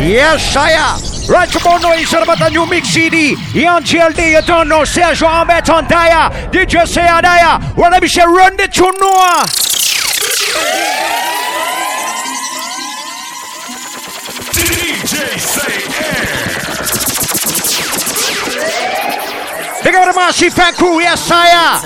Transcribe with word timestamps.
Yes, 0.00 0.52
sire. 0.52 0.96
Right 1.28 1.54
about 1.54 1.82
now, 1.82 1.92
it's 1.92 2.14
all 2.14 2.22
about 2.22 2.38
the 2.38 2.48
new 2.50 2.66
mix 2.66 2.88
CD. 2.88 3.34
Ian 3.54 3.82
GLD, 3.82 4.32
you 4.32 4.42
don't 4.42 4.68
know. 4.68 4.82
Sergio 4.82 5.26
Ahmed 5.26 5.68
on 5.68 5.84
Daya. 5.86 6.30
DJ 6.50 6.86
Say 6.86 7.02
Daya. 7.02 7.76
Well, 7.76 7.90
let 7.90 8.00
me 8.02 8.08
say, 8.08 8.24
run 8.24 8.56
the 8.56 8.68
tune 8.68 8.94
now. 9.00 9.44
DJ 14.54 15.14
Say 15.38 15.76
Air. 16.04 16.38
Big 19.84 19.94
up 19.94 20.06
the 20.06 20.12
Marcy 20.14 20.48
fan 20.48 20.74
crew, 20.74 21.00
yes, 21.00 21.20
sire. 21.26 21.80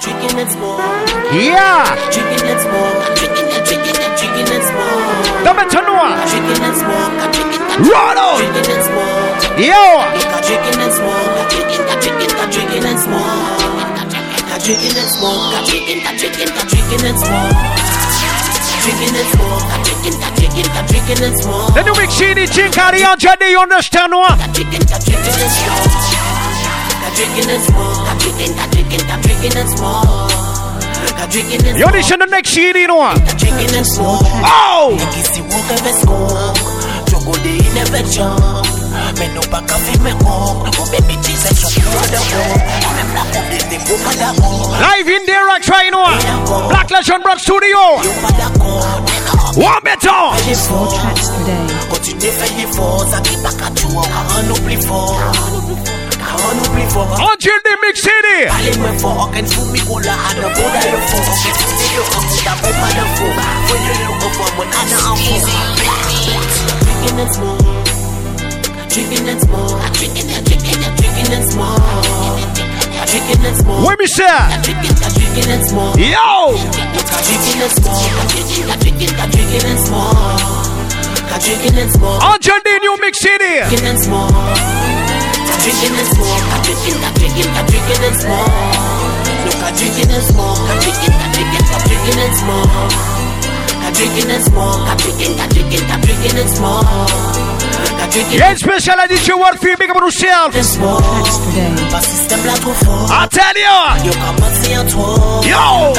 Drinking 0.00 0.38
and 0.40 0.50
smoke, 0.50 0.80
Yeah. 1.34 3.19
Drinking 4.44 4.56
and 4.56 4.56
drinking 4.56 4.56
and 4.56 4.64
smoke, 4.64 5.44
Come 5.44 5.58
to 5.68 5.80
know. 5.84 6.00
drinking 6.30 6.64
and 6.64 6.76
smoke, 6.76 7.12
drinking 7.32 7.60
and 7.60 7.86
Run 7.86 8.16
on. 8.16 8.36
drinking 8.40 8.72
and 8.72 8.84
smoke. 8.84 9.40
Yo. 9.60 9.84
Drinking 10.40 10.80
and 10.80 10.92
smoke, 10.92 11.50
drinking, 11.50 11.82
drinking, 12.00 12.32
drinking 12.50 12.84
and 12.84 12.98
smoke. 13.00 13.80
Got 14.50 14.60
drinking 14.64 14.96
and 14.96 15.10
smoke, 15.10 15.66
drinking, 15.68 16.00
got 16.02 16.14
drinking, 16.18 16.50
drinking 16.68 17.04
and 17.04 17.18
smoke. 17.20 17.56
Drinking 18.80 19.12
and 19.12 19.28
smoke, 19.28 19.64
drinking, 19.84 20.16
got 20.20 20.32
drinking, 20.40 20.68
drinking 20.88 21.20
and 21.20 21.36
smoke. 21.40 21.74
The 21.74 22.06
CD, 22.08 22.46
Jink 22.46 22.78
on 22.78 22.92
GLD, 22.94 23.50
you 23.50 23.60
understand 23.60 24.12
what? 24.12 24.38
Drinking, 24.56 24.84
drinking 24.88 25.36
and 25.36 25.52
smoke. 25.52 25.92
Drinking 27.14 27.50
and 27.50 27.62
smoke, 27.62 28.18
drinking, 28.18 28.52
got 28.56 28.68
drinking, 28.72 29.04
drinking 29.20 29.56
and 29.56 29.68
smoke. 29.68 30.49
Got 31.20 31.28
drinking 31.28 31.60
and 31.68 31.76
You 31.76 31.84
smoke, 31.84 32.20
the 32.24 32.28
next 32.32 32.48
CD, 32.48 32.80
you 32.80 32.88
know 32.88 32.96
what? 32.96 33.20
got 33.20 33.36
drinking 33.36 33.76
and 33.76 33.84
smoke. 33.84 34.24
Oh. 34.40 34.96
Kisi 35.12 35.44
woke 35.44 35.68
up 35.68 35.84
smoke 36.00 36.56
Jogo 37.12 37.36
de 37.44 37.60
never 37.76 38.00
jump 38.08 38.64
Me 39.20 39.28
no 39.36 39.44
pa 39.52 39.60
ka 39.60 39.76
fi 39.84 40.00
me 40.00 40.16
ko 40.16 40.64
Ko 40.64 40.82
baby 40.88 41.20
Jesus 41.20 41.60
so 41.60 41.68
ki 41.68 41.84
brother 41.92 42.24
ko 42.24 42.40
Me 42.96 43.04
bla 43.12 43.22
ko 43.36 43.40
de 43.52 43.60
de 43.68 43.76
ko 43.84 44.00
pa 44.00 44.16
da 44.16 44.32
ko 44.32 44.72
Live 44.80 45.12
in 45.12 45.20
there, 45.28 45.44
I 45.44 45.60
try, 45.60 45.84
you 45.84 45.92
know? 45.92 46.08
Black 46.72 46.88
Legend 46.88 47.20
Brock 47.22 47.36
Studio. 47.36 48.00
Yo 48.00 48.12
pa 48.24 48.32
da 48.40 48.48
ko 48.56 48.80
One 49.60 49.84
better. 49.84 50.16
Faye 50.40 50.56
fo 50.56 50.72
More 50.72 50.88
tracks 50.88 51.28
today. 51.36 51.68
Continue 51.92 52.32
faye 52.32 52.64
fo 52.72 53.04
Sa 53.12 53.20
an 56.48 56.58
oubli 56.64 56.86
fo 56.92 57.02
Ka 57.04 57.16
an 57.20 57.20
oubli 57.20 57.20
fo 57.20 57.24
On 57.26 57.34
GLD 57.42 57.68
mix 57.82 57.94
CD. 58.04 58.28
Mwen 58.80 58.96
fo 59.00 59.08
Oken 59.24 59.46
fou 59.46 59.64
mi 59.72 59.80
ko 59.80 59.98
la 60.04 60.14
An 60.30 60.38
bo 60.56 60.64
da 60.74 60.80
yo 60.88 60.98
fo 61.10 61.18
Oken 61.18 61.54
fou 61.60 61.70
mi 61.76 61.86
yo 61.96 62.02
An 62.16 62.24
bo 62.28 62.36
da 62.46 62.52
po 62.62 62.68
pa 62.80 62.88
da 62.96 63.04
fo 63.16 63.26
Fo 63.68 63.74
yo 63.86 63.94
yo 64.04 64.10
ko 64.20 64.28
fo 64.36 64.44
Mwen 64.56 64.68
an 64.80 64.88
an 64.90 65.16
fo 65.20 65.34
Drinking 66.80 67.20
and 67.20 67.30
smoke 67.34 67.60
Drinking 68.88 69.28
and 69.28 69.40
smoke 69.40 69.80
Drinking 69.98 70.30
and 70.30 70.44
drinking 70.46 70.80
and 70.84 70.94
drinking 70.98 71.32
and 71.34 71.44
smoke 71.50 72.40
Drinking 73.10 73.44
and 73.46 73.56
smoke 73.56 73.82
What 73.84 73.98
me 73.98 74.06
say? 74.06 74.26
Drinking, 74.62 74.96
drinking 74.96 75.50
and 75.50 75.64
smoke 75.66 75.96
Yo. 75.98 76.54
Drinking 85.60 85.94
and 86.00 86.08
smoke 86.08 86.44
Drinking, 86.64 86.98
drinking, 87.18 87.50
drinking 87.68 88.02
and 88.06 88.16
smoke 88.20 88.50
Drinking 89.76 90.10
and 90.10 90.24
smoke 90.24 90.58
On 90.60 90.76
GLD 90.80 91.04
new 91.08 91.20
mix 91.20 91.40
CD. 91.40 91.40
drinking 91.40 91.40
and 91.40 91.40
smoke. 91.40 91.40
Drinking 91.40 91.40
and 91.40 91.44
smoke. 91.44 91.44
Drinking, 91.44 91.44
drinking, 91.44 91.64
drinking 91.86 92.20
and 92.20 92.34
smoke. 92.36 92.70
Look, 92.70 93.06
I 93.90 94.00
drinking 94.00 94.30
and 94.30 94.30
smoke. 94.30 94.30
Drinking, 94.30 94.30
drinking, 94.30 94.30
drinking 94.30 94.30
and 94.30 94.30
smoke. 94.30 94.30
Drinking 94.30 94.30
and 94.30 94.44
smoke. 94.44 94.80
Drinking, 94.98 95.34
drinking, 95.52 96.00
drinking 96.00 96.36
and 96.40 96.50
smoke. 96.50 96.86
Drinking 98.10 98.38
Yeah, 98.38 98.54
special 98.54 98.98
edition 99.04 99.38
work 99.38 99.56
for 99.60 99.68
you, 99.68 99.76
big 99.76 99.90
up 99.90 99.96
on 99.96 100.02
yourself. 100.04 100.54
and 100.56 100.64
smoke. 100.66 101.02
Tracks 101.04 101.38
today. 101.38 101.72
Pas 101.90 102.00
système 102.02 102.44
là 102.46 102.54
trop 102.60 102.74
fort. 102.84 103.10
I 103.10 103.26
tell 103.28 103.56
you. 103.56 103.78
Yo 104.06 104.12
commencé 104.18 104.76
en 104.78 104.86
toi. 104.86 105.40
Yo. 105.44 105.92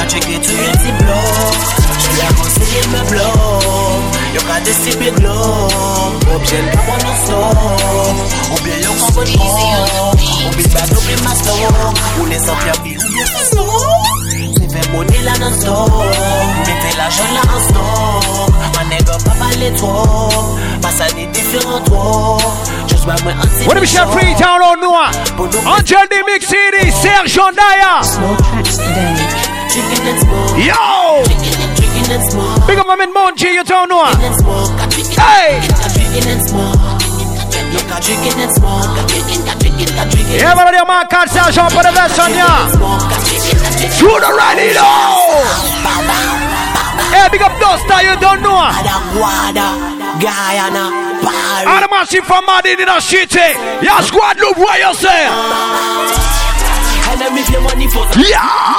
T'as 4.33 4.39
checké 4.39 4.39
tout 4.39 4.39
le 4.39 4.39
petit 4.39 4.39
bloc. 4.39 4.39
Je 4.39 4.39
l'ai 4.39 4.39
conseillé 4.39 4.39
me. 4.39 4.39
Yo 4.39 4.41
qu'a 4.41 4.59
décidé 4.61 5.11
globe. 5.11 6.23
Objet 6.35 6.63
pas 6.71 6.83
bon 6.87 6.97
non 7.03 7.15
stop. 7.25 7.57
Ou 8.51 8.63
bien 8.63 8.77
yo 8.77 8.91
qu'on 8.93 9.11
veut 9.11 9.25
trop. 9.25 9.57
Ou 10.47 10.55
bien 10.55 10.69
pas 10.69 10.87
d'oubli 10.87 11.15
ma 11.23 11.33
store. 11.35 11.93
Ou 12.19 12.25
les 12.25 12.39
sans 12.39 12.55
pierre 12.57 12.79
bi 12.83 12.91
ou 12.95 13.13
bien 13.13 13.25
sans 13.25 13.45
store. 13.51 14.03
C'est 14.57 14.71
fait 14.71 14.87
monnaie 14.91 15.23
là 15.23 15.33
non 15.39 15.53
stop. 15.59 15.91
Mettez 16.59 16.97
l'argent 16.97 17.31
là 17.33 17.41
en 17.43 17.59
stock. 17.69 18.53
Ma 18.75 18.83
nègre 18.85 19.17
pas 19.23 19.35
parler 19.39 19.73
trop. 19.75 20.29
Pas 20.81 21.13
ni 21.15 21.27
différent 21.27 21.81
trop. 21.81 22.37
Juste 22.87 23.05
pas 23.05 23.15
moi 23.23 23.33
anti. 23.41 23.65
What 23.67 23.75
do 23.75 23.81
we 23.81 23.87
say 23.87 24.05
free 24.11 24.33
down 24.35 24.61
on 24.61 24.77
Noah? 24.79 25.11
On 25.37 25.81
GLD 25.83 26.23
mix 26.25 26.47
CD, 26.47 26.91
Sergio 26.91 27.51
Daya. 27.51 28.01
More 28.19 28.37
tracks 28.37 28.79
and 28.79 30.19
smoke. 30.19 30.57
Yo. 30.57 30.73
Drinking 32.71 32.87
and 32.87 32.87
drinking 32.87 32.87
and 32.87 32.87
smoke. 32.87 32.87
Big 32.87 32.87
up 32.87 32.87
my 32.87 32.95
man 32.95 33.11
Monji, 33.11 33.51
you 33.51 33.63
don't 33.67 33.89
know. 33.89 33.99
and 34.07 34.35
smoke, 34.39 34.71
got 34.79 34.87
drinking, 34.87 35.19
Hey. 35.19 35.59
Yeah, 40.39 40.55
man, 40.55 40.71
your 40.71 40.87
man 40.87 41.03
called 41.11 41.27
Sergio 41.27 41.67
for 41.67 41.83
the 41.83 41.91
best 41.91 42.15
on 42.15 42.31
ya. 42.31 42.71
Smoke, 42.71 43.11
got 43.11 43.19
drinking, 43.27 43.59
got. 43.59 43.75
To 43.75 44.07
the 44.23 44.31
ready 44.31 44.71
now. 44.71 45.19
Oh! 45.19 45.43
Hey, 47.11 47.27
big 47.27 47.43
up 47.43 47.51
Duster, 47.59 48.07
you 48.07 48.15
don't 48.23 48.39
know. 48.39 48.63
Guyana, 50.23 50.87
the 51.83 51.87
massive 51.91 52.23
from 52.23 52.45
Madden 52.45 52.79
in 52.79 52.87
the 52.87 52.99
city. 53.01 53.35
Eh? 53.35 53.83
Your 53.83 53.99
squad 53.99 54.39
look 54.39 54.55
what 54.55 54.79
you 54.79 54.95
say. 54.95 55.27
Enemy 57.11 57.43
pay 57.43 57.59
money 57.59 57.91
for 57.91 58.07
some. 58.07 58.23
Yeah. 58.23 58.71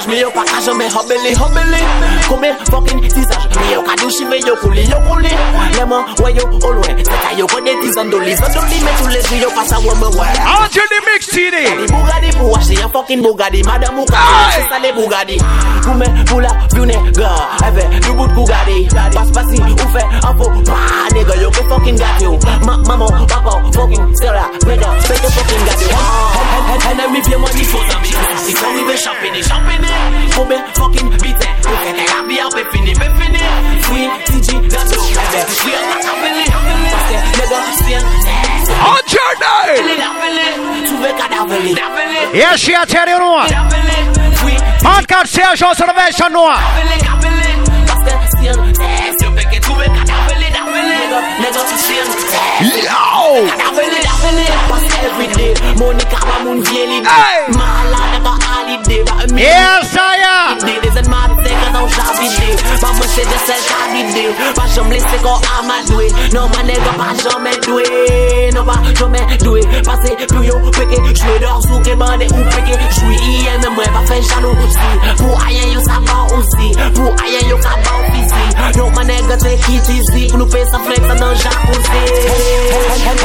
Maquillage, 0.04 0.08
mais 0.08 0.20
yo 0.20 0.32
pas 0.32 0.44
qu'à 0.44 0.60
jamais 0.62 0.88
hobeli, 0.88 1.36
hobeli. 1.36 1.84
Combien 2.28 2.56
fucking 2.70 3.02
visage, 3.02 3.50
mais 3.56 3.74
yo 3.74 3.82
qu'à 3.82 3.96
douche, 4.02 4.22
mais 4.30 4.40
yo 4.40 4.56
couli, 4.56 4.84
yo 4.84 4.98
couli. 5.10 5.30
Les 5.74 5.86
mains, 5.86 6.06
ouais 6.24 6.34
yo, 6.34 6.48
au 6.48 6.72
loin. 6.72 6.84
C'est 6.98 7.12
à 7.12 7.38
yo 7.38 7.48
connaît 7.48 7.76
tes 7.82 8.00
andolis, 8.00 8.36
andolis, 8.36 8.82
mais 8.84 8.92
tous 9.00 9.08
les 9.08 9.22
jours 9.22 9.38
yo 9.42 9.50
à 9.50 9.80
woman, 9.80 10.14
ouais. 10.20 10.28
On 10.46 10.68
to 10.68 10.80
the 10.80 11.00
mix. 11.06 11.34
Les 11.34 11.88
Bugatti 11.88 12.38
pour 12.38 12.58
acheter 12.58 12.84
un 12.84 12.90
fucking 12.90 13.22
Bugatti 13.22 13.64
Madame 13.64 13.96
Bugatti, 13.96 14.70
ça 14.70 14.80
les 14.82 14.92
Bugatti 14.92 15.38
Pour 15.84 15.96
me, 15.96 16.06
pour 16.26 16.40
la 16.40 16.48
vue 16.74 16.86
nègre 16.86 17.50
Avec 17.62 17.90
du 18.00 18.12
bout 18.14 18.28
de 18.28 18.34
Bugatti 18.34 18.88
Passe 19.14 19.32
pas 19.32 19.44
si 19.52 19.60
ou 19.60 19.66
un 19.66 20.38
faux 20.38 20.50
pas 20.66 21.14
Nègre 21.14 21.36
yo 21.42 21.52
que 21.52 21.62
fucking 21.68 21.98
gâté 21.98 22.26
Ma 22.66 22.78
maman, 22.78 23.08
papa, 23.28 23.62
fucking 23.74 24.16
c'est 24.16 24.26
là 24.26 24.50
Nègre, 24.66 24.96
c'est 25.00 25.22
que 25.22 25.28
fucking 25.28 25.66
gâté 25.66 25.86
Ennemi 26.90 27.22
viens 27.28 27.38
moi 27.38 27.50
ni 27.56 27.64
faux 27.64 27.80
amis 27.80 28.14
Si 28.46 28.54
quand 28.54 28.68
il 28.78 28.86
veut 28.86 28.96
champigner, 28.96 29.44
champigner 29.44 29.88
Combien 30.36 30.64
fucking 30.74 31.10
bité 31.18 31.48
Pour 31.62 31.72
que 31.72 31.92
t'es 31.92 32.06
la 32.08 32.28
vie 32.30 32.40
un 32.40 32.50
peu 32.50 32.64
fini, 32.72 32.94
peu 32.94 33.22
fini 33.22 33.40
Free 33.82 34.10
TG, 34.26 34.68
that's 34.70 34.94
all 34.94 35.00
Avec, 35.00 35.50
free 35.50 35.74
un 35.74 36.02
tapelé 36.02 36.46
Parce 36.50 37.08
que 37.10 37.18
nègre, 37.40 37.62
c'est 37.78 37.96
un 37.96 38.24
On 38.86 39.00
journey. 39.12 40.86
Trouver 40.86 41.14
cadavre, 41.18 41.54
Yes, 42.34 42.60
she 42.60 42.74
a 42.74 42.86
tell 42.86 43.08
you 43.08 43.20
no. 43.20 43.44
Podcast 43.46 44.33
Sergio 45.34 45.74
Prevention, 45.76 46.32
no. 46.34 46.50
Yo. 52.62 53.48
Every 55.04 55.28
day, 55.34 55.54
Monica, 55.78 56.18
my 56.26 56.44
moon, 62.64 63.04
Hey. 63.14 63.24
Malade, 63.24 63.34
holiday, 63.34 63.64
but 63.74 63.94
me 63.94 64.02
ide 64.10 64.56
Pa 64.56 64.66
jom 64.74 64.90
lese 64.90 65.18
kon 65.24 65.40
amadwe 65.58 66.08
Non 66.34 66.50
man 66.52 66.66
nega 66.68 66.94
pa 66.98 67.14
jome 67.22 67.54
dwe. 67.66 67.84
Non 68.54 68.66
pa 68.66 68.76
jome 68.94 69.22
dwe. 69.44 69.62
Pase 69.84 70.16
pou 70.30 70.44
yo 70.44 70.60
peke 70.72 70.98
Jwe 71.14 71.40
dor 71.40 71.62
sou 71.68 71.80
ke 71.84 71.96
bande 71.96 72.26
ou 72.34 72.44
peke. 72.54 72.78
Jwe 72.98 73.16
iye 73.16 73.58
men 73.62 73.72
mwen 73.76 73.94
pa 73.94 74.04
fe 74.08 74.20
jalou 74.22 74.56
si 74.76 74.90
Pou 75.20 75.36
ayen 75.46 75.74
yo 75.74 75.82
sa 75.86 76.00
ban 76.08 76.24
osi 76.38 76.70
Pou 76.96 77.10
ayen 77.24 77.50
yo 77.50 77.58
ka 77.64 77.76
ban 77.86 78.02
fizi 78.14 78.78
Non 78.78 78.94
man 78.96 79.08
nega 79.08 79.38
te 79.38 79.56
kit 79.66 79.90
izi 79.94 80.28
Pou 80.32 80.42
nou 80.42 80.50
pe 80.50 80.64
sa 80.72 80.82
flex 80.84 81.10
an 81.10 81.22
dan 81.22 81.36
jacuzzi. 81.44 82.04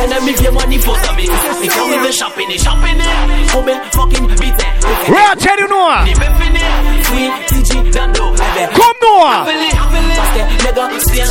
Enemy 0.03 0.33
vie 0.39 0.51
money 0.51 0.79
for 0.79 0.97
sa 1.05 1.13
me 1.13 1.29
E 1.29 1.69
kon 1.69 1.91
we 1.91 1.99
ve 2.05 2.13
champene 2.13 2.59
champene. 2.59 3.09
Koube 3.53 3.75
fucking 3.93 4.29
bite 4.37 4.67
Right, 5.09 5.39
tell 5.39 5.59
you 5.59 5.69
now. 5.69 6.05
Ni 6.05 6.15
be 6.15 6.29
fini 6.39 6.65
Free 7.09 7.29
Ebe 7.79 8.75
Come 8.75 8.99
now. 9.03 9.43
Avele, 9.43 9.71
avele 9.71 10.15
Paske 10.19 10.43
nega 10.65 10.85
sien 11.07 11.29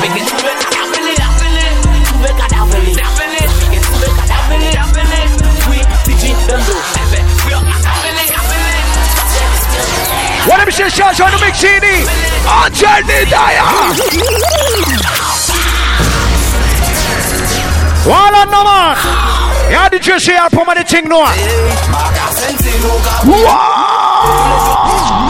Peke 0.00 0.20
tuve 0.28 0.52
kadavele, 0.60 1.14
avele 1.28 1.64
Tuve 2.08 2.30
kadavele, 2.40 2.92
avele 3.08 3.42
Peke 3.60 3.78
tuve 3.86 4.08
kadavele, 4.18 4.70
avele 4.84 5.20
Free 5.64 5.84
TG 6.04 6.22
dando 6.48 6.76
Ebe 7.02 7.20
Free 7.42 7.60
kadavele, 7.70 8.24
avele 8.40 8.74
What 10.48 10.58
am 10.60 10.68
I 10.68 10.70
saying? 10.70 10.90
Charge 10.90 11.20
on 11.20 11.30
the 11.32 11.38
mix 11.44 11.58
CD. 11.58 11.86
On 12.48 12.72
Journey 12.72 13.24
Daya. 13.28 13.64
Wala 18.08 18.42
naman. 18.48 18.96
Ya 19.70 19.88
di 19.92 19.98
Jesse 20.00 20.32
ya 20.32 20.48
puma 20.48 20.72
di 20.74 20.84
ting 20.84 21.04
no. 21.08 21.20
Wow. 23.28 25.27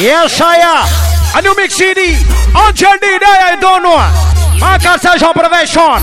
Yes, 0.00 0.40
I 0.40 0.56
am. 0.58 1.38
A 1.38 1.42
new 1.42 1.54
mix 1.54 1.74
CD. 1.74 2.18
On 2.56 2.74
Journey 2.74 3.14
Daya, 3.22 3.54
you 3.54 3.60
don't 3.60 3.82
know. 3.82 3.94
Marcus 4.58 5.02
Sergeant 5.02 5.34
Prevention. 5.34 6.02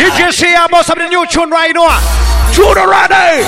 DJ 0.00 0.32
C, 0.32 0.46
I 0.48 0.66
must 0.70 0.88
have 0.88 0.96
the 0.96 1.06
new 1.06 1.26
tune 1.26 1.50
right 1.50 1.74
now. 1.74 2.00
Tune 2.54 2.74
ready. 2.88 3.44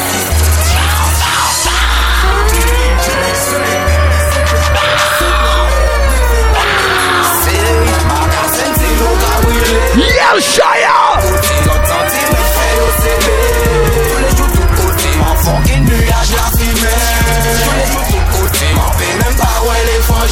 Yes, 9.96 10.58
Shia! 10.58 10.73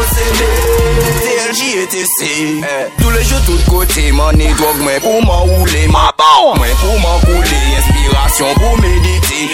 OCB 0.00 0.40
TLJ 1.22 1.60
et 1.82 1.86
TC 1.86 2.64
Tous 3.00 3.10
les 3.10 3.24
jours, 3.24 3.40
tout 3.46 3.70
côté 3.70 4.12
M'en 4.12 4.30
édouag, 4.30 4.76
mwen 4.82 5.00
pou 5.00 5.20
m'en 5.22 5.44
roule 5.46 5.86
Mwen 5.88 6.76
pou 6.80 6.98
m'en 6.98 7.18
koule 7.20 7.58
Inspiration 7.78 8.54
pou 8.54 8.82
medite 8.82 9.50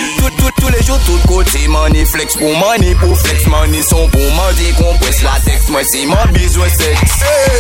Tous 0.57 0.69
les 0.69 0.83
jours, 0.83 0.99
tout 1.07 1.29
côté 1.29 1.69
M'en 1.69 1.87
e 1.87 2.05
flex 2.05 2.37
pou 2.37 2.53
m'en 2.57 2.83
e 2.83 2.95
pou 3.01 3.15
flex 3.15 3.47
M'en 3.47 3.65
e 3.65 3.83
son 3.83 4.09
pou 4.09 4.35
m'en 4.37 4.53
dekompresse 4.59 5.23
La 5.23 5.39
sex, 5.45 5.69
mwen 5.69 5.85
si 5.85 6.07
m'en 6.07 6.27
bezwe 6.33 6.69
sex 6.77 7.01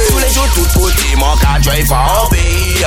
Tous 0.09 0.19
les 0.19 0.31
jours, 0.35 0.49
tout 0.55 0.81
côté 0.81 1.17
M'en 1.17 1.37
ka 1.37 1.59
drive 1.63 1.93
a. 1.93 2.23
En 2.23 2.27
pays 2.29 2.85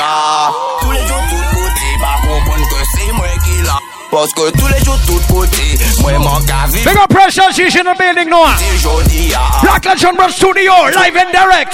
Tous 0.81 0.92
les 0.92 1.07
jours, 1.07 1.24
tout 1.30 1.56
côté 1.56 1.98
Par 2.01 2.22
kompon 2.22 2.69
ke 2.72 2.86
se 2.94 3.12
mwen 3.13 3.44
ki 3.46 3.62
la. 3.68 4.03
Parce 4.13 4.31
que 4.33 4.51
tous 4.51 4.68
les 4.68 4.77
jours, 4.86 5.00
tout 5.07 5.19
côté, 5.33 5.75
moi 6.01 6.12
mon 6.19 6.39
car 6.45 6.68
vivre 6.68 6.88
Big 6.88 6.98
up 7.00 7.10
pressure, 7.10 7.50
she's 7.51 7.75
in 7.75 7.83
the 7.83 7.98
building 7.98 8.30
now. 8.30 8.44
Ah. 8.45 9.60
Black 9.63 9.86
Legend 9.86 10.15
Rap 10.19 10.30
Studio, 10.30 10.71
live 10.95 11.18
and 11.18 11.31
direct. 11.31 11.74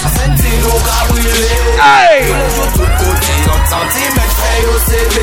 Hey! 1.76 2.24
Tous 2.24 2.32
les 2.32 2.50
jours, 2.56 2.72
tout 2.72 2.88
côté, 3.04 3.34
notre 3.44 3.68
centimètre 3.68 4.36
fait 4.40 4.64
au 4.64 4.78
CD. 4.88 5.16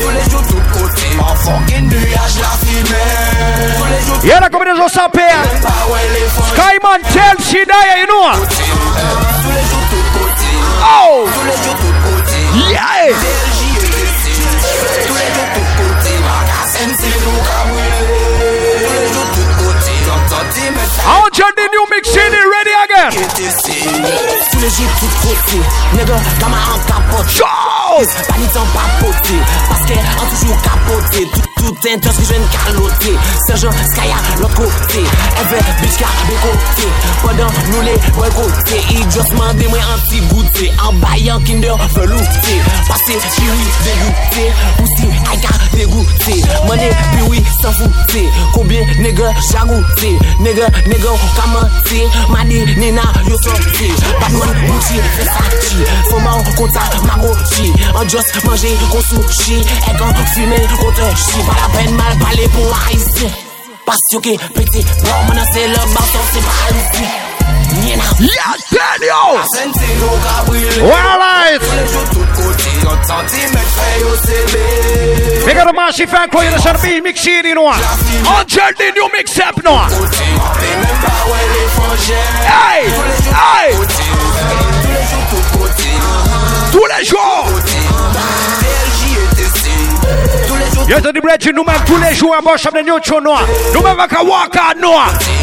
Tous 0.00 0.10
les 0.10 0.30
jours, 0.30 0.44
tout 0.46 0.62
côté, 0.78 1.06
en 1.18 1.34
fucking 1.34 1.88
nuage, 1.88 2.36
la 2.40 2.54
fumée. 2.64 3.74
Tous 3.76 3.86
les 3.90 4.00
jours, 4.06 4.24
Yeah, 4.24 4.38
la 4.40 4.48
combinaison 4.48 4.86
sans 4.88 5.08
paire. 5.10 5.42
pas 5.60 5.92
ouais, 5.92 6.06
les 6.14 6.26
fonds. 6.28 6.54
Skyman 6.54 7.00
tell 7.12 7.36
Shidaya, 7.44 7.98
you 7.98 8.06
know. 8.06 8.30
Tous 8.46 9.50
les 9.50 9.64
jours, 9.66 9.86
tout 9.90 10.06
côté. 10.18 10.50
Oh! 10.84 11.26
Tous 11.34 11.44
les 11.44 11.58
jours, 11.64 11.76
tout 11.80 11.94
côté. 12.06 12.70
Yeah! 12.70 13.67
I 21.02 21.18
want 21.18 21.34
you 21.34 21.50
the 21.58 21.66
new 21.74 21.84
mix 21.90 22.06
CD 22.06 22.38
ready 22.38 22.70
again. 22.86 23.10
Pas 31.58 31.90
ni 31.90 31.98
temps 31.98 31.98
papoter 31.98 31.98
Parce 32.00 32.16
que 32.16 32.18
en 32.18 32.18
toujours 32.18 32.18
capoter 32.18 32.18
Tout, 32.18 32.18
tout 32.18 32.18
intense 32.18 32.18
que 32.18 32.22
je 32.22 32.28
viens 32.28 32.40
de 32.40 32.48
caloter 32.52 33.18
Sergent 33.46 33.70
Skya 33.72 34.16
l'autre 34.40 34.54
côté. 34.54 35.02
Elle 35.40 35.46
veut 35.48 35.64
bitch 35.82 35.96
car 35.98 36.12
de 36.28 36.34
côté 36.42 36.88
Pendant 37.22 37.52
nous 37.70 37.82
les 37.82 37.98
boy 38.12 38.28
côté 38.30 38.80
Il 38.90 39.10
just 39.10 39.32
mandé 39.34 39.66
moi 39.68 39.78
anti 39.94 40.20
goûter 40.32 40.72
En 40.86 40.92
baillant 40.94 41.40
kinder 41.40 41.76
velouté 41.94 42.54
Passé 42.88 43.18
kiwi 43.34 43.64
dégoûté 43.84 44.52
Poussi 44.78 45.08
aïka 45.32 45.48
dégoûté. 45.74 46.42
Money 46.66 46.90
puis 47.12 47.22
oui 47.28 47.44
sans 47.62 47.72
fouter 47.72 48.28
Combien 48.54 48.82
nègre 48.98 49.32
jagouté 49.52 50.18
Nègre 50.40 50.66
nègre 50.86 51.16
commenté. 51.36 52.06
Madi 52.30 52.64
nina 52.76 53.02
yo 53.26 53.36
sorti. 53.42 53.92
Batman 54.20 54.54
Gucci 54.66 55.00
Versace. 55.16 55.76
Foma 56.10 56.30
konta 56.56 56.80
Magochi 57.04 57.72
An 57.94 58.08
just 58.08 58.44
manje 58.44 58.68
kon 58.90 59.02
sushi. 59.02 59.60
Ek 59.88 60.00
an 60.00 60.14
fume 60.34 60.58
kon 60.78 60.92
te 60.92 61.08
Pas 61.48 61.56
la 61.62 61.68
peine 61.78 61.94
mal 61.96 62.18
parler 62.18 62.48
pour 62.48 62.78
haïtien 62.86 63.30
Passion 63.86 64.20
que 64.20 64.36
petit 64.52 64.84
Bon 65.02 65.18
maintenant 65.28 65.48
c'est 65.52 65.68
le 65.68 65.74
bâton 65.74 66.22
c'est 66.32 66.44
pas 66.44 66.58
haïtien 66.68 67.08
Nina 67.82 68.04
Yeah, 68.20 68.56
Daniel! 68.72 69.44
Senti 69.52 69.88
nou 70.00 70.16
ka 70.24 70.42
brile 70.48 70.82
Well, 70.82 71.14
live! 71.20 71.60
Tous 71.60 71.76
les 71.76 71.86
jours, 71.92 72.08
tout 72.12 72.28
côté, 72.42 72.70
notre 72.82 73.06
centimètre 73.06 73.72
fait 73.76 74.02
au 74.04 74.16
CD. 74.26 74.54
Big 75.46 75.56
up 75.58 75.68
the 75.68 75.74
massive 75.74 76.10
fan 76.10 76.28
club, 76.28 76.44
you 76.44 76.50
know, 76.50 76.58
the 76.58 76.72
beat 76.82 77.02
mix 77.02 77.20
CD, 77.20 77.48
you 77.50 77.54
know. 77.54 77.68
On 77.68 77.72
the 78.44 78.92
new 78.96 79.08
mix 79.12 79.38
up, 79.38 79.56
no. 79.64 79.78
Côté, 79.88 80.16
fait 80.16 80.76
même 80.76 81.00
pas 81.04 81.22
ouais 81.30 81.46
les 81.54 81.68
frangins. 81.76 82.28
Hey! 82.48 82.82
Tous 86.72 86.86
les 86.86 87.04
jours, 87.04 87.46
Tous 90.88 90.94
les 90.94 91.02
jours, 91.02 91.02
Yes, 91.02 91.02
the 91.02 91.20
bread, 91.20 91.54
nous 91.54 91.64
même 91.64 91.84
tous 91.86 91.96
les 91.98 92.14
jours, 92.14 92.34
bas, 92.42 92.56
de 92.56 92.82
new 92.82 92.98
tune. 93.00 93.28
Nous 93.74 93.82
même 93.82 94.00
avec 94.00 94.12
un 94.14 94.22
walk 94.22 94.54
out, 94.54 94.76
no. 94.80 94.92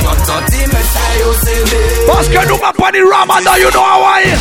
notre 0.03 0.25
centimètre 0.25 0.75
fait 0.75 1.23
au 1.23 1.33
CD. 1.33 1.77
Parce 2.07 2.27
que 2.27 2.47
nous 2.47 2.57
même 2.57 2.73
pas 2.75 2.91
de 2.91 3.03
Ramadan, 3.03 3.55
you 3.59 3.69
know 3.69 3.79
how 3.79 4.01
I 4.03 4.23
am. 4.23 4.39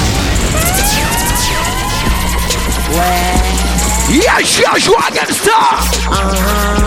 Yes, 4.10 4.58
yes, 4.58 4.86
you 4.86 4.94
against 5.08 5.44
her. 5.44 5.50
Uh-huh. 5.50 6.83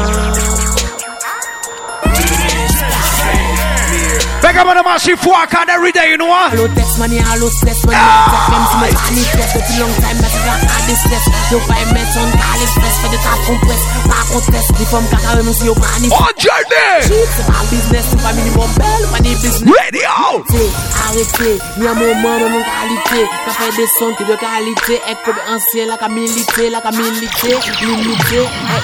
Up 4.58 4.66
on 4.66 4.76
the 4.76 4.84
massive 4.84 5.24
walk 5.26 5.54
out 5.54 5.70
every 5.70 5.92
day, 5.92 6.10
you 6.10 6.18
know 6.18 6.26
what? 6.26 6.50
Hello 6.52 6.66
text 6.74 6.98
money, 6.98 7.18
hello 7.22 7.48
stress 7.50 7.86
money. 7.86 7.98
Me 7.98 8.90
manifeste 8.94 9.54
depuis 9.58 9.78
long 9.80 9.94
time 10.02 10.18
Mais 10.22 10.30
c'est 10.30 10.46
la 10.46 10.58
distress 10.88 11.26
Yo 11.52 11.60
pas 11.68 11.74
mettre 11.94 12.14
son 12.14 12.30
calice 12.32 12.70
stress 12.70 12.96
Fait 13.02 13.10
de 13.10 13.18
ta 13.18 13.34
compresse 13.46 13.86
Pas 14.06 14.24
conteste 14.34 14.72
Les 14.80 14.86
femmes 14.86 15.08
caca 15.10 15.42
nous 15.42 15.54
si 15.54 15.66
yo 15.66 15.76
manifeste 15.76 16.14
On 16.14 16.24
oh, 16.24 16.34
journey! 16.38 17.26
Pas 17.48 17.66
business, 17.72 18.06
c'est 18.10 18.22
pas 18.22 18.34
minimum 18.34 18.70
pas 19.12 19.20
des 19.20 19.36
business. 19.36 19.64
Radio! 19.66 20.10
Arrêtez, 20.28 20.70
arrêtez, 21.10 21.58
ni 21.78 21.88
un 21.88 21.94
moment 21.94 22.38
de 22.40 22.48
mon 22.50 22.62
qualité 22.62 23.30
T'as 23.46 23.52
fait 23.52 23.76
des 23.78 23.88
sons 24.00 24.12
de 24.12 24.36
qualité 24.36 25.02
kobe 25.26 25.42
ancien 25.50 25.86
la 25.88 25.98
ka 25.98 26.10
milité, 26.10 26.70
la 26.70 26.82
ka 26.82 26.92
milité 26.92 27.58
Limité, 27.82 28.42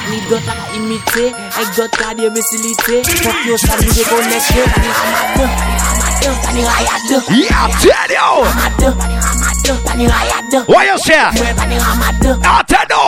ni 0.09 0.21
dot 0.29 0.41
la 0.47 0.53
ka 0.53 0.65
imité 0.75 1.27
Ek 1.61 1.75
dot 1.75 1.91
ka 1.91 2.13
di 2.13 2.25
imbécilité 2.25 3.01
Fuck 3.23 3.45
yo, 3.45 3.57
ça 3.57 3.73
nous 3.79 3.93
déconnecté 3.93 4.63
Yeah, 7.29 7.67
ramadan, 8.43 8.93
tani 9.85 10.07
rayade 10.07 10.59
What 10.67 10.85
you 10.87 10.97
say? 10.97 11.19
I 11.19 12.63
tell 12.67 12.87
you! 12.89 13.03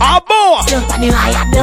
Ah 0.00 0.20
bon 0.26 0.64
Pani 0.88 1.10
raya 1.10 1.44
de 1.52 1.60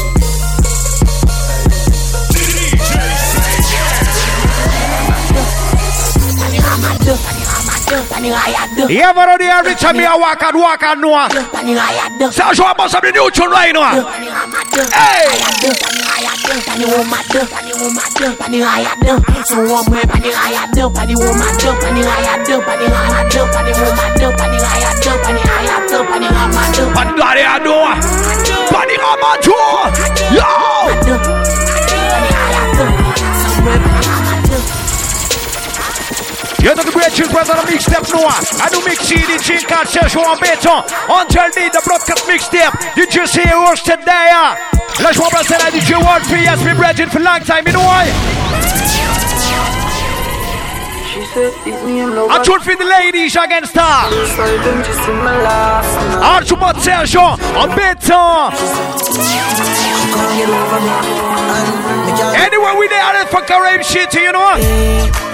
You 8.89 9.01
ever 9.05 9.25
know 9.25 9.37
the 9.37 9.45
every 9.45 9.75
time 9.75 9.97
me 9.97 10.05
a 10.05 10.17
walk 10.17 10.41
and 10.41 10.57
walk 10.57 10.81
and 10.81 11.01
know 11.01 11.13
Sergent 12.31 12.65
I 12.65 12.73
must 12.77 12.93
have 12.95 13.03
the 13.03 13.11
new 13.13 13.29
tune 13.29 13.49
right 13.51 13.69
now 13.73 13.93
Hey. 14.89 15.29
Raya 15.29 15.49
de 15.61 15.69
Pani 15.77 16.01
raya 16.01 16.33
de 16.33 16.53
Pani 16.65 16.85
woman 16.89 17.21
de 17.29 17.45
Pani 17.45 17.73
woman 17.77 18.09
de 18.17 18.33
Pani 18.33 18.59
raya 18.65 18.93
de 18.97 19.13
So 19.45 19.61
somewhere 19.69 20.05
Pani 20.09 20.29
raya 20.33 20.65
de 20.73 20.89
Pani 20.89 21.13
woman 21.13 21.53
de 21.61 21.69
Pani 21.77 22.01
raya 22.01 22.41
de 22.41 22.57
Pani 22.65 22.85
rama 22.89 23.21
de 23.29 23.41
Pani 23.53 23.71
woman 23.77 24.09
de 24.17 24.27
Pani 24.33 24.57
raya 24.57 24.89
de 24.97 25.11
Pani 25.21 25.41
raya 25.45 25.77
de 25.85 25.97
Pani 26.09 26.27
rama 26.33 26.63
de 26.73 26.83
Pani 26.89 27.13
daddy 27.13 27.43
I 27.45 27.61
know 27.61 27.93
Pani 28.73 28.95
Ramacho 28.97 29.53
Yo 30.33 30.49
You're 36.63 36.75
the 36.75 36.87
great 36.95 37.11
children 37.11 37.35
present 37.35 37.59
on 37.59 37.65
mixtape 37.67 38.07
Noah. 38.07 38.39
I 38.63 38.71
do 38.71 38.79
mix 38.87 39.03
CD 39.03 39.35
Cat 39.67 39.83
Sergent 39.83 40.23
en 40.23 40.39
béton 40.39 40.79
Until 41.11 41.51
the 41.51 41.67
the 41.75 41.81
broadcast 41.83 42.23
mixtape. 42.23 42.71
DJ 42.95 43.27
C 43.27 43.43
Roche 43.51 43.83
today 43.83 44.31
Là 45.03 45.11
je 45.11 45.19
remplace 45.19 45.49
la 45.49 45.69
DJ 45.69 45.99
World 45.99 46.23
P 46.23 46.39
Yes 46.39 46.63
me 46.63 46.71
brethren 46.73 47.09
for 47.09 47.19
a 47.19 47.23
long 47.23 47.41
time 47.43 47.67
You 47.67 47.73
know 47.73 47.83
why? 47.83 48.07
I 52.31 52.41
tune 52.45 52.61
for 52.61 52.75
the 52.75 52.85
ladies 52.85 53.35
against 53.35 53.75
her. 53.75 54.07
Archibald 56.23 56.79
Sergent 56.79 57.39
en 57.57 57.67
béton 57.75 58.53
Anywhere 62.39 62.75
we 62.79 62.87
there 62.87 63.27
for 63.27 63.41
Caribbean 63.41 63.83
shit 63.83 64.13
you 64.13 64.31
know 64.31 65.32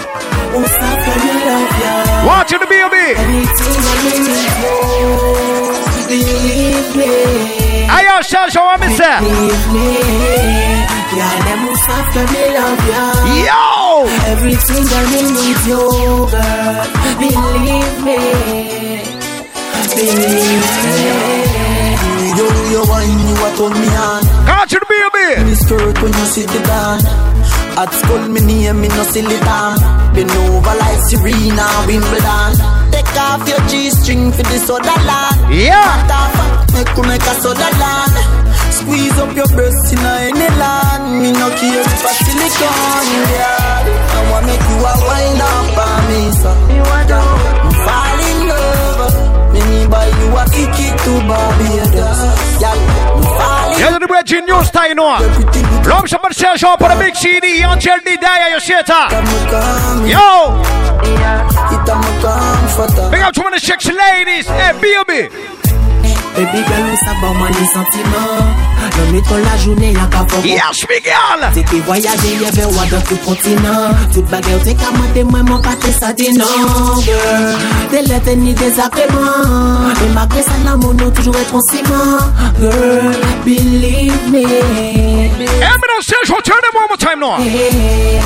Watch 2.25 2.51
the 2.51 2.65
baby 2.69 3.05
Ayo 7.89 8.15
Sergent 8.23 8.65
what 8.65 8.79
me 8.79 8.87
say 8.95 9.19
Yo 13.45 13.89
Everything 14.29 14.83
that 14.85 15.05
me 15.11 15.21
need 15.35 15.59
you, 15.67 15.83
girl. 16.29 16.85
Believe 17.19 17.97
me. 18.05 18.19
Believe 19.95 20.69
me. 20.85 20.97
Yo, 22.37 22.45
you 22.71 22.81
wine, 22.89 23.19
you 23.27 23.35
a 23.35 23.49
turn 23.57 23.73
me 23.81 23.89
on. 23.97 24.21
Catch 24.45 24.71
the 24.71 24.85
baby 24.87 25.43
Me 25.45 25.53
skirt 25.55 25.95
when 26.01 26.13
you 26.13 26.25
sit 26.25 26.47
the 26.49 26.59
down. 26.63 27.38
At 27.79 27.93
school, 27.95 28.27
me 28.27 28.41
name, 28.43 28.81
me 28.81 28.89
no 28.89 29.03
silly 29.07 29.39
damn. 29.39 29.79
Been 30.11 30.27
over 30.27 30.75
like 30.83 30.99
Serena, 31.07 31.63
Wimbledon. 31.87 32.59
Take 32.91 33.15
off 33.15 33.47
your 33.47 33.63
G-string 33.71 34.33
for 34.33 34.43
this 34.51 34.69
other 34.69 34.99
land. 35.07 35.39
Yeah 35.47 35.87
Fat 36.03 36.59
make 36.75 36.91
you 36.91 37.03
make 37.07 37.23
a 37.23 37.33
soda 37.39 37.71
land. 37.79 38.15
Squeeze 38.75 39.15
up 39.15 39.31
your 39.31 39.47
breast 39.55 39.95
in 39.95 40.03
any 40.03 40.49
land. 40.59 41.23
Me 41.23 41.31
no 41.31 41.47
care 41.55 41.79
if 41.79 42.03
a 42.03 42.11
silicone, 42.19 43.15
yeah. 43.31 43.87
I 44.11 44.19
wanna 44.27 44.47
make 44.51 44.59
you 44.59 44.79
a 44.83 44.93
wine 45.07 45.39
up 45.39 45.79
on 45.79 46.03
me, 46.11 46.21
so. 46.35 46.51
Me 46.67 47.75
fall 47.87 48.19
in 48.27 48.39
love. 48.51 49.15
Me 49.55 49.87
buy 49.87 50.11
you 50.19 50.27
a 50.35 50.43
ticket 50.51 50.99
to 50.99 51.13
Barbados. 51.31 52.19
Yeah, 52.59 52.75
me 53.79 53.85
fall 53.85 53.95
in 53.95 53.99
You're 53.99 53.99
the 53.99 54.07
brethren 54.07 54.45
new 54.45 54.63
style 54.63 54.95
know 54.95 55.15
Everything 55.15 55.63
you 55.63 55.89
L'homme 55.89 56.07
s'appelle 56.07 56.33
Sergent 56.33 56.77
pour 56.77 56.89
le 56.89 56.95
big 56.95 57.15
CD 57.15 57.63
Angel 57.63 57.99
D 58.05 58.17
Daya 58.17 58.51
Yosheta 58.53 59.07
come, 59.09 59.25
come, 59.49 60.07
Yo. 60.07 60.61
Big 63.11 63.21
up 63.21 63.33
to 63.33 63.41
one 63.41 63.53
of 63.53 63.61
the 63.61 63.93
ladies. 63.93 64.47
Hey 64.47 64.73
baby 64.81 65.48
Baby 66.39 66.63
girl, 66.69 66.85
on 66.89 66.95
s'abat 66.95 67.33
moi 67.37 67.49
les 67.49 67.65
sentiments. 67.65 68.47
L'homme 68.97 69.15
est 69.15 69.43
la 69.43 69.57
journée, 69.57 69.91
y'a 69.91 70.05
qu'à 70.05 70.25
faire. 70.25 70.45
Yes 70.45 70.85
Miguel 70.89 71.51
T'es 71.53 71.63
qui 71.63 71.81
voyager, 71.81 72.37
y'a 72.41 72.49
vers 72.51 72.71
moi 72.71 72.83
dans 72.89 73.01
tout 73.01 73.17
continent. 73.17 73.89
Toute 74.13 74.25
baguette, 74.27 74.63
t'es 74.63 74.73
qu'à 74.73 74.89
mater, 74.97 75.25
moi, 75.25 75.43
mon 75.43 75.59
pâté, 75.59 75.91
ça 75.91 76.13
dit 76.13 76.31
non, 76.31 76.45
girl. 77.01 77.57
Des 77.91 78.03
lettres 78.03 78.37
ni 78.37 78.53
des 78.53 78.79
agréments. 78.79 79.89
Et 80.05 80.13
malgré 80.13 80.41
ça, 80.41 80.51
l'amour, 80.63 80.93
nous 80.93 81.11
toujours 81.11 81.35
être 81.35 81.53
en 81.53 81.59
ciment. 81.59 82.19
Girl, 82.61 83.17
believe 83.43 84.31
me. 84.31 84.39
Me 84.39 85.87
know 85.87 86.01
Sergent 86.01 86.41
turn 86.45 86.57
them 86.61 86.73
one 86.73 86.87
more 86.87 86.97
time 86.97 87.19
now 87.19 87.37
Hey, 87.37 88.21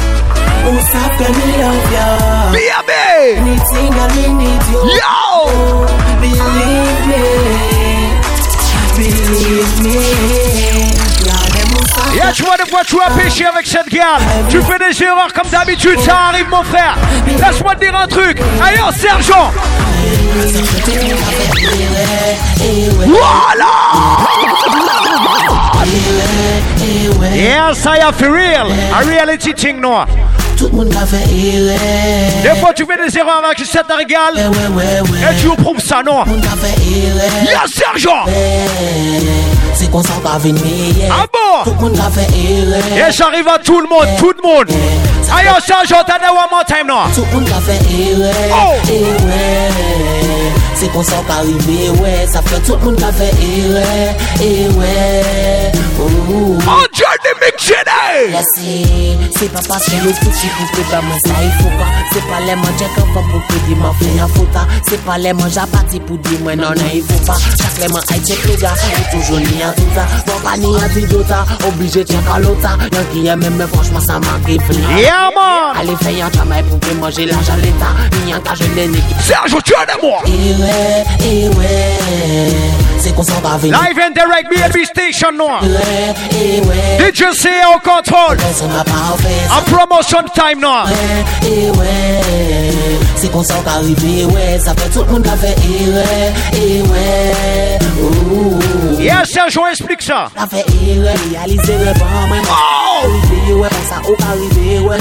on 0.67 0.79
s'appelle 0.85 1.33
me 1.33 1.57
love 1.57 1.91
ya. 1.91 2.51
Baby 2.51 3.39
Anything 3.39 3.91
I 3.91 4.07
me 4.15 4.33
need 4.37 4.63
you. 4.71 4.81
Yo 5.01 5.87
Believe 6.21 7.07
me. 7.07 7.62
Tu 12.33 12.43
vois 12.43 12.57
des 12.57 12.69
fois 12.69 12.81
tu 12.85 12.95
as 12.99 13.11
péché 13.11 13.45
avec 13.45 13.67
cette 13.67 13.89
gale 13.89 14.21
Tu 14.49 14.59
fais 14.61 14.79
des 14.79 15.03
erreurs 15.03 15.31
comme 15.33 15.49
d'habitude 15.49 15.99
Ça 15.99 16.29
arrive 16.29 16.49
mon 16.49 16.63
frère 16.63 16.95
Laisse-moi 17.27 17.75
te 17.75 17.79
dire 17.81 17.95
un 17.95 18.07
truc 18.07 18.39
Allez 18.61 18.79
oh, 18.85 18.91
Sergent 18.95 19.51
Voilà 23.05 23.65
Yes, 27.35 27.85
I 27.85 27.99
have 27.99 28.19
real 28.21 28.67
A 28.93 29.03
reality 29.05 29.53
thing 29.53 29.79
no. 29.79 30.05
Des 32.43 32.59
fois 32.59 32.73
tu 32.73 32.85
fais 32.85 33.07
des 33.07 33.17
erreurs 33.17 33.43
avec 33.45 33.59
cette 33.59 33.91
régale. 33.91 34.51
Et 35.31 35.41
tu 35.41 35.49
prouves 35.61 35.79
ça 35.79 36.01
non. 36.03 36.23
Yes 37.45 37.73
Sergent 37.73 38.25
c'est 39.83 39.91
qu'on 39.91 40.03
s'en 40.03 40.19
va 40.19 40.37
venir. 40.37 40.63
Ah 41.11 41.25
bon? 41.31 41.63
Tout 41.63 41.75
le 41.77 41.89
monde 41.89 41.95
va 41.97 42.09
faire 42.09 42.27
erreur. 42.29 42.83
Eh, 42.95 43.09
Et 43.09 43.11
j'arrive 43.11 43.47
à 43.47 43.59
tout 43.59 43.79
le 43.79 43.87
monde, 43.87 44.07
tout 44.17 44.31
le 44.31 44.47
monde. 44.47 44.69
Aïe, 45.35 45.47
on 45.49 45.59
change, 45.59 45.91
on 45.91 46.03
t'en 46.03 46.15
one 46.15 46.49
more 46.51 46.65
time 46.65 46.87
now. 46.87 47.09
Tout 47.13 47.25
le 47.31 47.39
monde 47.39 47.49
va 47.49 47.59
faire 47.59 47.81
erreur. 47.81 48.33
Eh, 48.47 48.51
oh! 48.53 48.73
Eh, 48.87 49.25
ouais. 49.25 49.69
C'est 50.75 50.87
qu'on 50.91 51.03
s'en 51.03 51.21
va 51.23 51.35
arriver, 51.35 51.89
ouais. 52.01 52.27
Ça 52.31 52.41
fait 52.41 52.59
tout 52.61 52.75
le 52.75 52.85
monde 52.85 52.99
va 52.99 53.11
faire 53.11 53.33
erreur. 53.41 54.15
Et 54.41 54.67
ouais. 54.69 55.71
Oh! 55.99 56.57
100 56.61 56.69
missionnaire. 57.43 58.31
Ya 58.31 58.43
se, 58.43 58.71
se 59.37 59.49
pa 59.51 59.61
pasyon 59.67 60.05
yo 60.05 60.13
fouti 60.19 60.47
pou 60.57 60.67
pe 60.75 60.83
pa 60.91 61.01
mwen 61.03 61.19
sa 61.25 61.41
yi 61.43 61.51
fouka 61.59 61.87
Se 62.13 62.21
pa 62.29 62.39
le 62.45 62.55
manje 62.61 62.87
kan 62.95 63.07
fa 63.13 63.23
pou 63.29 63.41
pe 63.49 63.59
di 63.67 63.75
man 63.75 63.93
fouta. 64.35 64.65
Se 64.87 64.99
pa 65.05 65.17
le 65.17 65.33
manje 65.37 65.59
apati 65.59 65.99
pou 66.07 66.17
di 66.23 66.37
mwen 66.43 66.61
nan 66.63 66.79
an 66.79 66.91
yi 66.93 67.01
foupa 67.09 67.37
Chak 67.59 67.81
le 67.81 67.91
man 67.93 68.03
ay 68.13 68.21
chek 68.25 68.45
le 68.47 68.55
ni 69.43 69.63
an 69.63 69.73
touta 69.79 70.07
Mwen 70.27 70.39
pa 70.45 70.57
ni 70.57 70.73
an 70.79 70.89
chek 70.95 71.07
ki 73.11 73.25
yon 73.27 73.39
men 73.43 73.57
men 73.59 73.67
franchman 73.73 74.01
sa 74.01 74.19
man 74.19 74.43
ki 74.47 74.59
Yeah 74.97 75.29
man. 75.35 75.75
Ale 75.77 75.97
yon 76.17 76.31
chamay 76.31 76.63
pou 76.69 76.79
pe 76.79 76.95
manje 77.01 77.27
l'anjan 77.27 77.59
l'eta 77.61 77.93
Ni 78.23 78.31
yon 78.31 78.41
ka 78.43 78.53
Serge, 79.23 79.55
moi. 80.01 80.21
Ouais, 80.25 81.03
C'est 83.03 83.13
qu'on 83.13 83.21
s'en 83.23 83.41
va 83.41 83.57
venir. 83.57 83.77
Live 83.81 83.99
and 83.99 84.13
direct 84.13 84.49
BNB 84.49 84.85
Station 84.85 85.33
no 85.37 85.49
Eh 86.31 86.61
ouais, 86.61 86.75
eh. 86.99 87.03
Did 87.03 87.19
you 87.19 87.33
see 87.33 87.49
au 87.75 87.77
control 87.79 88.37
Ça 88.55 88.65
m'a 88.65 88.81
pas 88.85 89.17
fait. 89.17 89.43
A 89.51 89.61
promotion 89.69 90.19
time 90.33 90.61
no 90.61 90.69
Eh 91.45 91.69
ouais, 91.71 92.21
Se 93.19 93.27
kon 93.27 93.43
sa 93.43 93.59
ou 93.59 93.63
ka 93.63 93.79
rive, 93.83 94.27
ouais 94.31 94.57
Sa 94.63 94.71
fe 94.73 94.87
tout 94.93 95.03
moun 95.11 95.21
ka 95.23 95.35
fe 95.35 95.51
ere, 95.51 96.31
ere 96.55 97.79
Ouh 97.99 98.01
Yes, 98.01 98.01
Sergio, 98.01 98.01
explique 98.01 98.01
ça. 98.01 98.01
Ere, 98.01 98.01
realize 98.01 98.01
revan 98.01 98.01
mwen 98.01 98.01
Oh! 98.01 98.01
Rive, 98.01 98.01
ouais, 98.01 98.01
kon 98.01 98.01
sa 98.01 98.01
ou 98.01 98.01
ka 98.03 98.21
rive, 98.23 98.63
ouais 98.63 98.72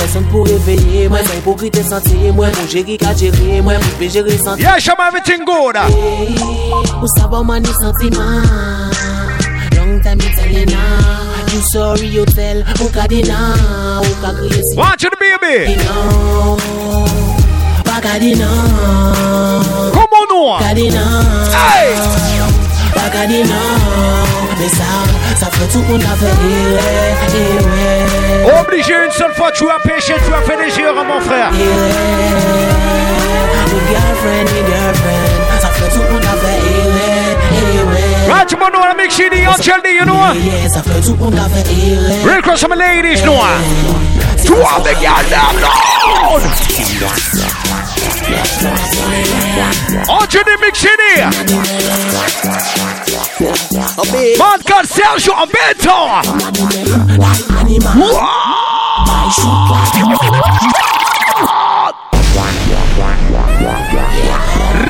Leson 0.01 0.25
pou 0.33 0.43
reveye, 0.49 1.09
mwen 1.13 1.23
Sa 1.29 1.37
hipokrite 1.37 1.85
santi, 1.87 2.17
mwen 2.35 2.51
Pou 2.57 2.67
jeri 2.73 2.97
ka 2.99 3.13
jere, 3.15 3.61
mwen 3.63 3.79
Pou 3.85 4.01
pe 4.01 4.09
jere 4.11 4.35
santi 4.41 4.67
Yes, 4.67 4.83
show 4.83 4.97
me 4.99 5.07
everything 5.07 5.45
good. 5.47 5.79
Ou 6.99 7.09
sa 7.15 7.29
ba 7.31 7.45
man 7.47 7.63
ni 7.63 7.73
sentiman 7.79 8.91
Long 9.79 10.01
time 10.03 10.19
me 10.19 10.29
tell 10.35 10.51
you 10.51 10.67
now 10.67 11.47
You 11.53 11.61
sorry 11.71 12.09
you 12.11 12.25
tell 12.35 12.59
Ou 12.83 12.91
ka 12.91 13.07
di 13.07 13.23
now 13.23 14.03
Ou 14.03 14.15
ka 14.25 14.35
kriye 14.35 14.63
si 14.67 14.75
Watch 14.79 15.07
it, 15.07 15.15
baby. 15.23 15.79
now 15.79 16.59
Pas 17.87 18.03
ka 18.03 18.19
di 18.19 18.35
now 18.35 18.83
Come 22.93 23.03
on, 23.03 23.07
no. 23.07 23.09
Ka 23.09 23.09
di 23.09 23.09
now 23.09 23.09
Hey! 23.09 23.09
Pas 23.09 23.09
ka 23.11 23.23
di 23.27 23.43
now 23.43 24.59
Mais 24.59 24.69
ça, 24.69 24.91
ça 25.37 25.47
fait 25.51 25.69
tout 25.73 25.83
qu'on 25.83 25.97
a 25.97 26.15
fait 26.17 26.27
ouais, 26.27 26.77
ouais 27.67 28.61
Obligé 28.61 28.95
une 29.05 29.11
seule 29.13 29.35
fois, 29.35 29.51
tu 29.53 29.65
as 29.69 29.79
péché, 29.89 30.15
tu 30.25 30.33
as 30.33 30.43
fait 30.43 30.57
des 30.57 30.81
erreurs, 30.81 31.05
mon 31.05 31.21
frère. 31.21 31.51
Ouais 31.51 31.59
The 33.67 33.79
girlfriend, 33.89 34.47
the 34.49 34.63
girlfriend 34.69 35.61
Ça 35.61 35.69
fait 35.69 35.89
tout 35.89 36.03
qu'on 36.03 36.19
a 36.19 36.37
fait 36.37 36.61
ouais, 36.89 37.83
ouais 37.93 38.33
Right, 38.33 38.51
you 38.51 38.57
know, 38.59 38.83
I 38.83 38.95
make 38.97 39.11
sure 39.11 39.31
the 39.31 39.47
Angel 39.47 39.81
you 39.93 40.05
know. 40.05 40.33
Yeah, 40.35 40.69
ça 40.69 40.83
fait 40.83 41.01
tout 41.01 41.17
qu'on 41.17 41.33
a 41.33 41.49
fait 41.49 41.69
ouais 41.71 42.23
Real 42.25 42.43
cross 42.43 42.61
some 42.61 42.75
ladies, 42.75 43.23
no. 43.25 43.33
To 44.45 44.55
all 44.55 44.83
the 44.83 44.95
girls, 45.01 45.29
damn 45.31 45.57
loud. 49.57 49.77
Angel 50.09 50.43
D, 50.45 50.51
mix 50.61 50.85
it 50.85 51.01
here. 51.15 51.31
Man, 54.39 54.59
God, 54.67 54.87
Sergio, 54.87 55.47
Beto. 55.47 56.23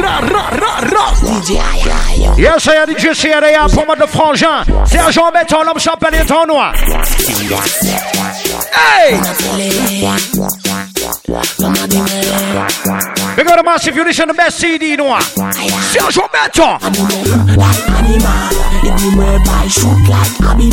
Ra, 0.00 0.19
ra, 0.21 0.45
ra, 0.50 0.73
ra. 0.81 1.12
Yes, 2.37 2.69
I 2.69 2.75
had 2.75 2.99
just 2.99 3.23
here 3.23 3.40
they 3.40 3.54
are 3.54 3.69
pour 3.69 3.87
moi 3.87 3.97
de 3.97 4.07
frangin. 4.07 4.64
Sergent 4.87 5.33
Béton, 5.33 5.62
l'homme 5.64 5.78
champagne 5.78 6.14
est 6.14 6.31
en 6.31 6.47
noir. 6.47 6.75
Hey! 8.75 9.21
We 13.37 13.45
got 13.45 13.59
a 13.59 13.62
massive 13.62 13.95
unison, 13.97 14.28
the 14.28 14.35
best 14.35 14.59
CD 14.59 14.97
noir. 14.97 15.21
Sergent 15.21 16.31
Béton. 16.33 16.78
Animal, 17.99 18.33
il 18.83 18.95
dit 18.95 19.11
moi 19.14 19.26
bail 19.45 19.69
shoot 19.69 20.09
like 20.09 20.40
moi 20.40 20.54
bail 20.54 20.71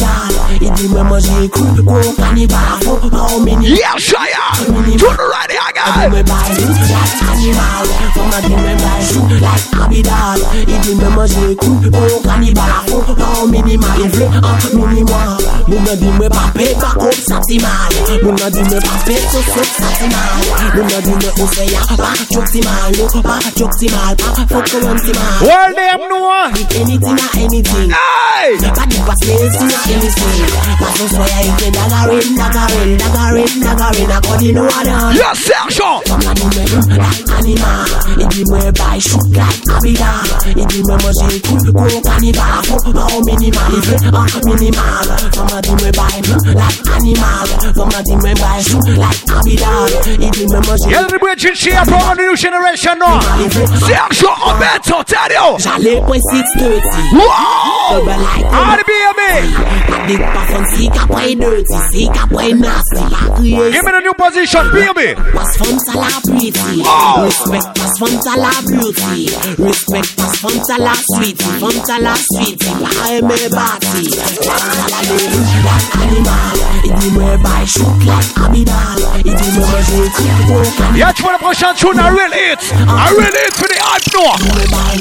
shoot 9.01 9.41
like 9.41 9.41
like 9.41 9.69
gros 11.91 12.21
cannibal 12.23 12.63
pas 13.17 13.41
au 13.41 13.47
minimal 13.47 13.89
Il 14.03 14.09
veut 14.09 14.25
un 14.25 14.57
minimal 14.75 15.37
Moun 15.67 15.87
a 15.87 15.95
dit 15.95 16.05
moi 16.05 16.29
pas 16.29 16.51
paix 16.53 16.75
pas 16.79 16.93
contre 16.99 17.21
ça 17.27 17.39
c'est 17.47 17.61
mal 17.61 17.71
Moun 18.23 18.41
a 18.41 18.49
dit 18.49 18.61
moi 18.61 18.79
mal 20.29 20.75
Moun 20.75 20.87
a 20.97 21.01
dit 21.01 21.09
moi 21.09 21.33
on 21.39 21.47
fait 21.47 21.65
ya 21.67 21.79
Non 21.89 21.97
pas 21.97 22.13
joke 23.57 23.73
c'est 23.79 23.91
mal 23.91 24.15
Pas 24.15 24.33
faut 24.35 24.61
que 24.61 24.85
l'on 24.85 24.95
c'est 24.97 25.15
mal 25.15 25.41
Well, 25.41 25.75
them 25.75 26.01
noir. 26.09 26.49
Anything 26.75 27.17
or 27.17 27.31
anything 27.35 27.91
Hey! 27.91 28.57
Pas 28.57 28.85
de 28.85 28.95
passer 29.05 29.49
si 29.51 29.65
na 29.65 29.95
anything 29.95 30.45
Pas 30.79 30.91
son 30.97 31.07
soya 31.07 31.41
ite 31.43 31.71
dagarin, 31.71 32.35
dagarin, 32.37 32.97
dagarin, 32.97 33.45
dagarin 33.61 34.17
According 34.17 34.55
to 34.55 34.63
Yes, 35.13 35.39
Sergent. 35.39 36.01
Comme 36.07 36.21
la 36.21 36.33
dit 36.33 36.43
moi 36.43 36.97
like 36.97 37.29
animal 37.39 37.85
Il 38.19 38.27
dit 38.27 38.43
moi 38.47 38.71
buy 38.71 38.99
shoot 38.99 39.35
like 39.35 39.77
Abidal 39.77 40.07
Il 40.55 40.65
dit 40.67 40.83
moi 40.87 40.97
manger 41.03 41.39
coupe 41.41 41.71
gros 41.73 42.01
cannibal 42.01 42.43
Faut 42.63 42.91
pas 42.91 43.07
au 43.15 43.23
minimal 43.23 43.61
Il 43.73 43.81
veut 43.81 43.97
un 44.13 44.49
minimal 44.49 45.07
buy 45.91 46.53
like 46.53 46.81
animal 46.95 47.49
la 47.91 48.01
dit 48.03 48.15
moi 48.15 48.33
buy 48.33 48.63
shoot 48.63 48.87
like 48.97 49.37
Abidal 49.37 49.89
Il 50.21 50.31
dit 50.31 50.45
moi 50.47 50.59
manger 50.67 50.89
You're 50.89 51.07
the 51.07 51.19
bridge 51.19 51.43
here 51.43 51.85
for 51.85 52.15
the 52.15 52.21
new 52.21 52.35
generation 52.35 52.97
noir. 52.99 53.21
Sergent 53.79 54.59
Béton, 54.59 55.03
tell 55.05 55.31
you. 55.31 55.57
J'allais 55.59 56.01
point 56.01 56.19
630 56.31 56.81
Wow! 57.13 57.89
Double 57.91 58.05
like 58.05 58.45
All 58.51 58.77
the 58.77 58.83
baby. 58.83 59.33
Dik 60.09 60.21
pa 60.33 60.41
fon 60.49 60.65
si 60.73 60.89
ka 60.89 61.05
dirty, 61.05 61.77
si 61.91 62.07
ka 62.07 62.25
pre 62.27 62.53
nasty 62.53 63.03
Give 63.41 63.83
me 63.83 63.91
the 63.91 64.01
new 64.03 64.13
position, 64.13 64.65
baby. 64.71 65.15
Pas 65.33 65.49
fon 65.57 65.77
sa 65.79 65.93
la 65.99 66.09
pretty. 66.25 66.83
Respect 67.23 67.67
pas 67.75 67.91
fon 67.99 68.13
sa 68.21 68.35
la 68.35 68.51
beauty 68.65 69.29
Respect 69.59 70.07
pas 70.15 70.31
fon 70.41 70.55
sa 70.63 70.77
la 70.77 70.93
sweetie 70.93 71.45
la 72.01 72.15
sweetie 72.15 72.75
Pa 72.81 72.91
eme 73.11 73.37
bati 73.51 74.03
Fon 74.09 74.59
sa 74.59 74.85
la 74.89 74.99
lady 75.09 75.41
like 75.65 75.89
animal 76.01 76.57
I 76.79 76.89
di 76.99 77.07
mwe 77.11 77.37
bay 77.43 77.65
shoot 77.65 77.99
like 78.05 78.31
Abidal 78.43 79.01
I 79.15 79.21
di 79.23 79.47
mwe 79.55 79.67
manje 79.69 79.98
coupe 79.98 79.98
Yeah, 80.95 81.11
tu 81.13 81.23
vois 81.23 81.33
le 81.33 81.39
prochain 81.39 81.73
tune, 81.75 81.99
a 81.99 82.09
real 82.09 82.31
hit. 82.31 82.73
A 82.87 83.13
real 83.13 83.35
hit 83.35 83.53
for 83.53 83.67
the 83.67 83.75
hype 83.81 84.13
noir. 84.13 84.37
I 84.39 84.95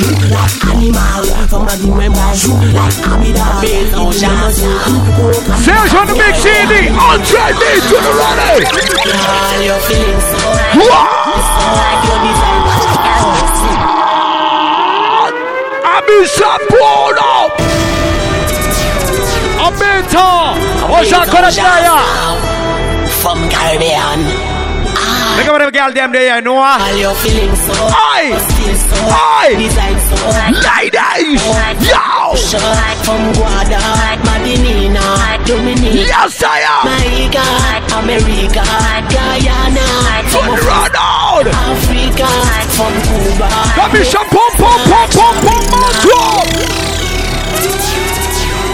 coupe 3.94 4.12
Sergent 5.62 6.06
the 6.08 6.14
big 6.14 6.34
CD. 6.34 6.90
On 6.90 7.22
track 7.22 7.54
D 7.54 7.64
to 7.80 7.94
the 7.94 8.12
I. 8.18 8.66
En 19.60 19.70
béton. 19.70 20.54
On 20.88 21.04
s'en 21.04 21.24
connaît 21.30 21.52
d'ailleurs. 21.52 22.36
From 23.20 23.48
Caribbean 23.48 24.47
Look 25.38 25.60
at 25.60 25.64
the 25.64 25.70
girl 25.70 25.92
them 25.92 26.12
there, 26.12 26.36
you 26.36 26.42
know. 26.42 26.56
All 26.58 26.96
you're 26.98 27.14
feeling 27.14 27.54
so. 27.54 27.74
Feel 28.58 28.74
so 28.74 28.98
Aye. 29.06 29.54
Design 29.54 29.98
so 30.10 30.18
Ladies. 30.50 31.42
Yo. 31.86 32.34
Show 32.34 32.58
like 32.58 32.98
from 33.06 33.22
Guada 33.38 33.78
Madinina 34.26 35.38
Dominica 35.46 36.10
Yes, 36.10 36.42
I 36.42 36.66
am. 36.66 36.84
Jamaica 36.90 37.46
America 38.02 38.66
Guyana 39.14 39.88
Turn 40.28 40.58
From 40.58 40.96
out. 40.98 41.46
Africa 41.46 42.28
From 42.74 42.94
Cuba 43.06 43.48
Got 43.76 43.92
me 43.94 44.04
some 44.04 44.26
pom 44.28 44.50
pom 44.58 44.80
pom 44.90 45.08
pom 45.10 45.34
pom 45.44 45.64
pom 45.70 46.87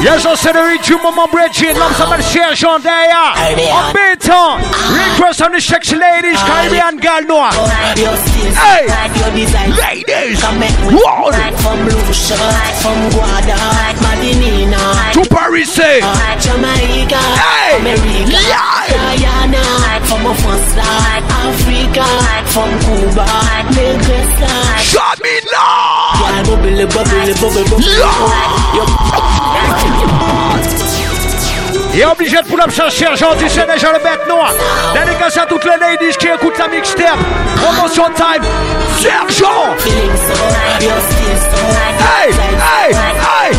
Yes, 0.04 0.26
I 0.26 0.34
said 0.36 0.52
reach 0.52 0.86
you, 0.90 1.00
Mama 1.00 1.26
Bridget. 1.32 1.76
Love 1.80 1.96
some 1.96 2.12
Sergent 2.20 2.84
there. 2.84 3.08
En 3.08 3.56
béton. 3.96 4.60
Request 4.92 5.40
on 5.40 5.52
the 5.52 5.60
sexy 5.60 5.96
ladies, 5.96 6.36
Caribbean 6.44 7.00
girl, 7.00 7.22
no. 7.24 7.48
Hey. 7.48 8.84
Like 8.84 9.16
your 9.16 9.32
design 9.32 9.72
Ladies. 9.72 10.40
Come 10.44 10.58
make 10.60 10.76
me 10.84 11.00
Wow. 11.00 11.32
like 11.32 11.56
from 11.56 11.88
Lucia 11.88 12.36
From 12.84 13.00
Guada 13.16 13.56
Madinina 14.04 14.84
To 15.16 15.24
Paris, 15.32 15.72
eh. 15.78 15.80
say. 15.80 16.00
Jamaica, 16.44 17.16
Hey! 17.40 17.80
America! 17.80 18.44
Guyana, 18.92 19.64
from 20.04 20.26
a 20.28 20.34
France, 20.36 20.76
Africa, 21.32 22.04
from 22.52 22.70
Cuba. 22.84 23.24
Shut 24.84 25.16
me 25.22 25.40
now. 25.50 25.93
Yeah, 26.24 26.42
bubble, 26.42 26.87
bubble, 26.87 27.34
bubble, 27.40 27.64
bubble. 27.68 27.84
Et 31.96 32.04
obligé 32.04 32.37
de 32.37 32.60
up 32.60 32.90
Sergent, 32.90 33.37
tu 33.38 33.48
sais 33.48 33.66
déjà 33.66 33.92
le 33.92 33.98
bête 33.98 34.26
noir. 34.28 34.52
Dédicace 34.94 35.37
à 35.37 35.46
toutes 35.46 35.64
les 35.64 35.78
ladies 35.78 36.16
qui 36.18 36.26
écoutent 36.26 36.58
la 36.58 36.66
mixtape. 36.68 37.18
Promotion 37.56 38.04
time. 38.16 38.42
Sergent. 38.98 39.76
Hey, 42.10 42.30
hey, 42.30 42.90
hey, 42.90 42.94
hey. 42.94 43.54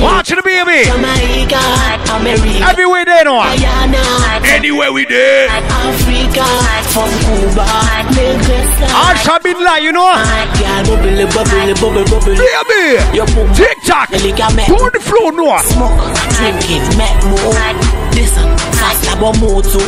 Watch 0.00 0.29
baby. 0.50 0.84
Jamaica, 0.90 1.62
America, 2.10 2.64
Everywhere 2.70 3.04
they 3.04 3.22
know. 3.24 3.40
Guyana, 3.42 4.02
Anywhere 4.46 4.92
we 4.92 5.04
there. 5.06 5.48
Africa, 5.48 6.46
from 6.90 7.10
Cuba, 7.22 7.66
Negresa. 8.14 8.86
I 8.90 9.14
shall 9.22 9.40
be 9.40 9.54
like, 9.54 9.82
you 9.82 9.92
know. 9.92 10.10
Yeah, 10.58 10.82
bubble, 10.82 11.26
bubble, 11.30 11.74
bubble, 11.80 12.04
bubble. 12.10 12.34
Baby. 12.34 13.16
Your 13.16 13.26
boom, 13.26 13.48
Tick 13.54 13.78
tock. 13.86 14.10
the 14.10 14.18
liquor 14.18 14.50
Go 14.66 14.76
on 14.84 14.90
the 14.92 15.00
floor, 15.00 15.32
no. 15.32 15.58
smoke, 15.62 15.98
drinking, 16.36 16.82
make 16.98 17.20
move. 17.30 17.89
Descend, 18.20 18.60
fast 18.72 19.06
la 19.06 19.14
bon 19.16 19.32
moto 19.38 19.78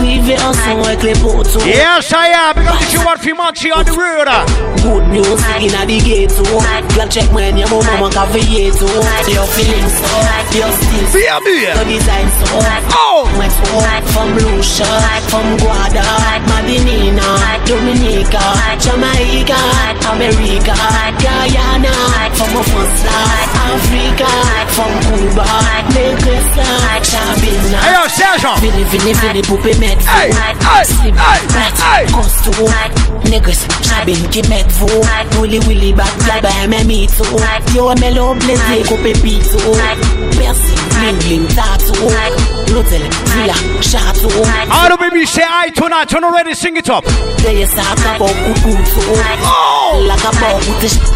Rive 0.00 0.36
ensemble 0.46 0.86
avec 0.86 1.02
les 1.02 1.12
potos 1.14 1.58
Yes, 1.66 2.12
I 2.12 2.30
am. 2.30 2.54
Big 2.54 2.68
up 2.68 2.78
the 2.78 2.86
G1 2.86 3.18
Fimanchi 3.18 3.72
on 3.74 3.84
the 3.84 3.90
road. 3.90 4.28
Ah. 4.28 4.46
Good 4.80 5.08
music 5.08 5.62
in 5.66 5.74
a 5.74 5.82
the 5.84 5.98
ghetto 5.98 6.44
Glad 6.94 7.10
check 7.10 7.26
when 7.32 7.58
your 7.58 7.66
mama 7.68 8.08
can 8.10 8.28
feel 8.30 8.70
to 8.70 8.86
Your 9.32 9.46
feelings 9.58 9.90
so, 9.90 10.06
your 10.54 10.70
still 10.70 11.10
Be 11.10 11.26
a 11.26 11.40
me. 11.42 11.66
Your 11.66 11.82
design 11.82 12.30
so 12.38 12.46
Oh. 12.94 13.26
Went 13.36 13.52
for 13.52 13.82
from 14.14 14.28
Lucia, 14.38 14.86
from 15.26 15.58
Guada, 15.58 16.06
Madinina, 16.46 17.58
Dominica, 17.66 18.44
Jamaica, 18.78 19.58
America, 20.14 20.74
Guyana, 21.18 21.94
from 22.38 22.54
a 22.54 22.62
first 22.62 23.04
life, 23.04 23.54
Africa, 23.66 24.30
from 24.74 24.92
Cuba, 25.02 25.46
Necklace 25.94 26.56
like 26.56 27.04
Sabina. 27.04 27.47
Hey, 27.48 27.94
yo, 27.94 28.08
Sergent. 28.08 28.58
Fini, 28.60 28.84
fini, 28.84 29.14
fini, 29.14 29.42
poupée 29.42 29.74
mettre 29.78 30.06
Hey, 30.06 30.30
hey, 30.32 30.84
Slip, 30.84 31.14
hey, 31.16 31.40
rat, 31.54 31.78
hey. 31.80 32.06
costaud 32.12 32.68
Niggas, 33.30 33.66
Sabine 33.82 34.28
qui 34.30 34.42
met 34.48 34.64
vous. 34.72 35.40
Willy 35.40 35.58
Willy 35.60 35.92
back, 35.92 36.08
fly 36.20 36.40
by 36.40 36.66
me 36.66 36.84
me 36.84 37.06
too 37.06 37.24
Yo, 37.74 37.94
mellow 37.96 38.34
blaze, 38.34 38.86
coupe 38.86 39.12
pito 39.22 39.58
Percy, 40.36 40.74
bling 40.90 41.18
bling, 41.18 41.46
tattoo 41.48 42.08
L'hôtel, 42.72 43.02
villa, 43.34 43.54
château 43.80 44.28
All 44.70 44.88
the 44.90 44.96
baby 44.98 45.24
say 45.26 45.42
I 45.42 45.70
tonight. 45.70 46.08
Turn 46.08 46.24
already, 46.24 46.54
sing 46.54 46.76
it 46.76 46.88
up. 46.90 47.04
They 47.38 47.64
say 47.66 47.80
I 47.80 47.94
can 47.96 48.18
go 48.18 48.26
kukutu 48.26 49.00
Like 50.28 50.36
a 50.36 50.40
ball 50.44 50.60
with 50.60 50.80
the 50.84 50.88
shit 50.92 51.08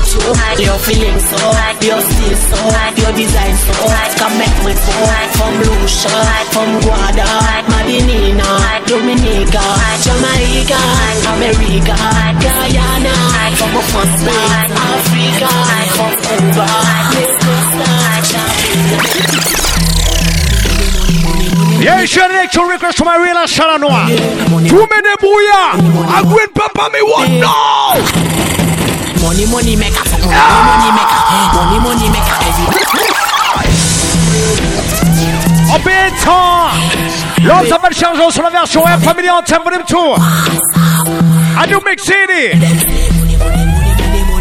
Your 0.65 0.79
feelings 0.81 1.25
so, 1.29 1.37
your 1.85 2.01
style 2.01 2.39
so 2.49 2.57
Your 2.97 3.13
design 3.13 3.57
so, 3.61 3.75
I 3.85 4.09
come 4.17 4.35
make 4.41 4.59
me 4.65 4.73
so 4.73 4.93
From 5.37 5.53
Lucia, 5.61 6.17
from 6.49 6.81
Guada 6.81 7.29
Madinina, 7.69 8.49
Dominica 8.89 9.65
Jamaica, 10.01 10.81
America. 11.29 11.97
Guyana, 12.41 13.17
from 13.57 13.77
a 13.77 13.83
first 13.93 14.17
place 14.25 14.73
Africa, 14.81 15.53
from 15.93 16.13
Cuba 16.25 16.69
Yeah, 21.83 22.07
je 22.07 22.21
l'élection 22.21 22.65
request 22.69 22.99
to 22.99 23.05
my 23.05 23.17
real 23.17 23.35
Noir. 23.79 24.07
Too 24.69 24.87
many 24.89 25.17
booyah. 25.21 25.75
I 26.07 26.23
win 26.23 26.49
papa 26.55 26.89
me 26.93 27.03
one. 27.03 27.41
Now. 27.41 28.22
Money, 29.23 29.47
money 29.47 29.77
maker, 29.77 30.03
money, 30.19 30.63
money 30.67 30.91
maker 30.99 31.21
Money, 31.55 31.79
money 31.79 32.09
maker, 32.11 32.37
every 35.75 36.11
time. 36.23 36.75
L'homme 37.43 37.67
s'appelle 37.69 37.95
Sergent 37.95 38.31
sur 38.31 38.43
la 38.43 38.51
version 38.51 38.85
F 38.85 39.03
Family 39.05 39.31
Anthem 39.31 39.63
Volume 39.65 39.85
2. 39.89 39.97
I 41.57 41.67
do 41.69 41.79
Mix 41.85 42.03
City. 42.03 42.59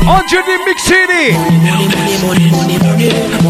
On 0.07 0.27
Judy 0.27 0.57
Mix 0.65 0.81
City. 0.83 1.37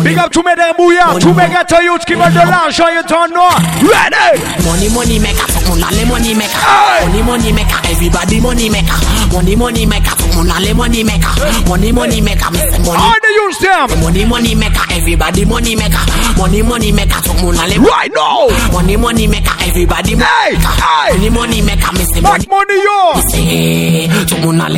Big 0.04 0.18
up 0.18 0.32
tous 0.32 0.44
mes 0.44 0.56
bouillards, 0.78 1.18
tous 1.20 1.34
mes 1.34 1.48
gâteaux 1.50 1.82
youths 1.82 2.06
qui 2.06 2.14
veulent 2.14 2.34
de 2.34 2.50
l'argent 2.50 2.86
et 2.88 3.06
temps 3.08 3.28
noir. 3.34 3.58
Ready? 3.82 4.42
Money, 4.66 4.90
money 4.90 5.20
maker, 5.20 5.46
le 5.62 5.70
monde 5.70 5.84
a 5.90 5.94
les 5.96 6.06
money 6.06 6.34
maker. 6.34 6.60
Money, 7.08 7.24
money 7.24 7.52
maker, 7.54 7.82
everybody 7.90 8.40
money 8.42 8.70
maker. 8.70 9.00
Money, 9.32 9.56
money 9.56 9.86
maker, 9.86 10.16
Money 10.36 10.74
money 10.74 11.04
maker, 11.04 11.34
money 11.68 11.92
money 11.92 12.22
maker, 12.22 12.50
money 12.52 12.72
say 12.72 12.80
money. 12.80 12.98
How 12.98 13.14
they 13.22 13.30
use 13.30 13.60
them? 13.60 14.00
Money 14.02 14.26
money 14.26 14.56
maker, 14.56 14.82
everybody 14.92 15.46
money 15.46 15.76
maker, 15.76 16.02
money 16.38 16.62
money 16.62 16.92
maker. 16.92 17.20
So 17.24 17.34
monale 17.34 17.78
right 17.78 18.12
now. 18.14 18.48
Money 18.72 18.98
money 18.98 19.28
maker, 19.28 19.54
everybody 19.62 20.16
money 20.16 20.58
maker, 20.58 20.74
money 21.14 21.30
money 21.30 21.62
maker, 21.62 21.92
me 21.94 22.04
money. 22.22 22.48
money 22.50 22.78
yo. 22.82 23.14
Me 23.16 23.22
say 23.30 24.08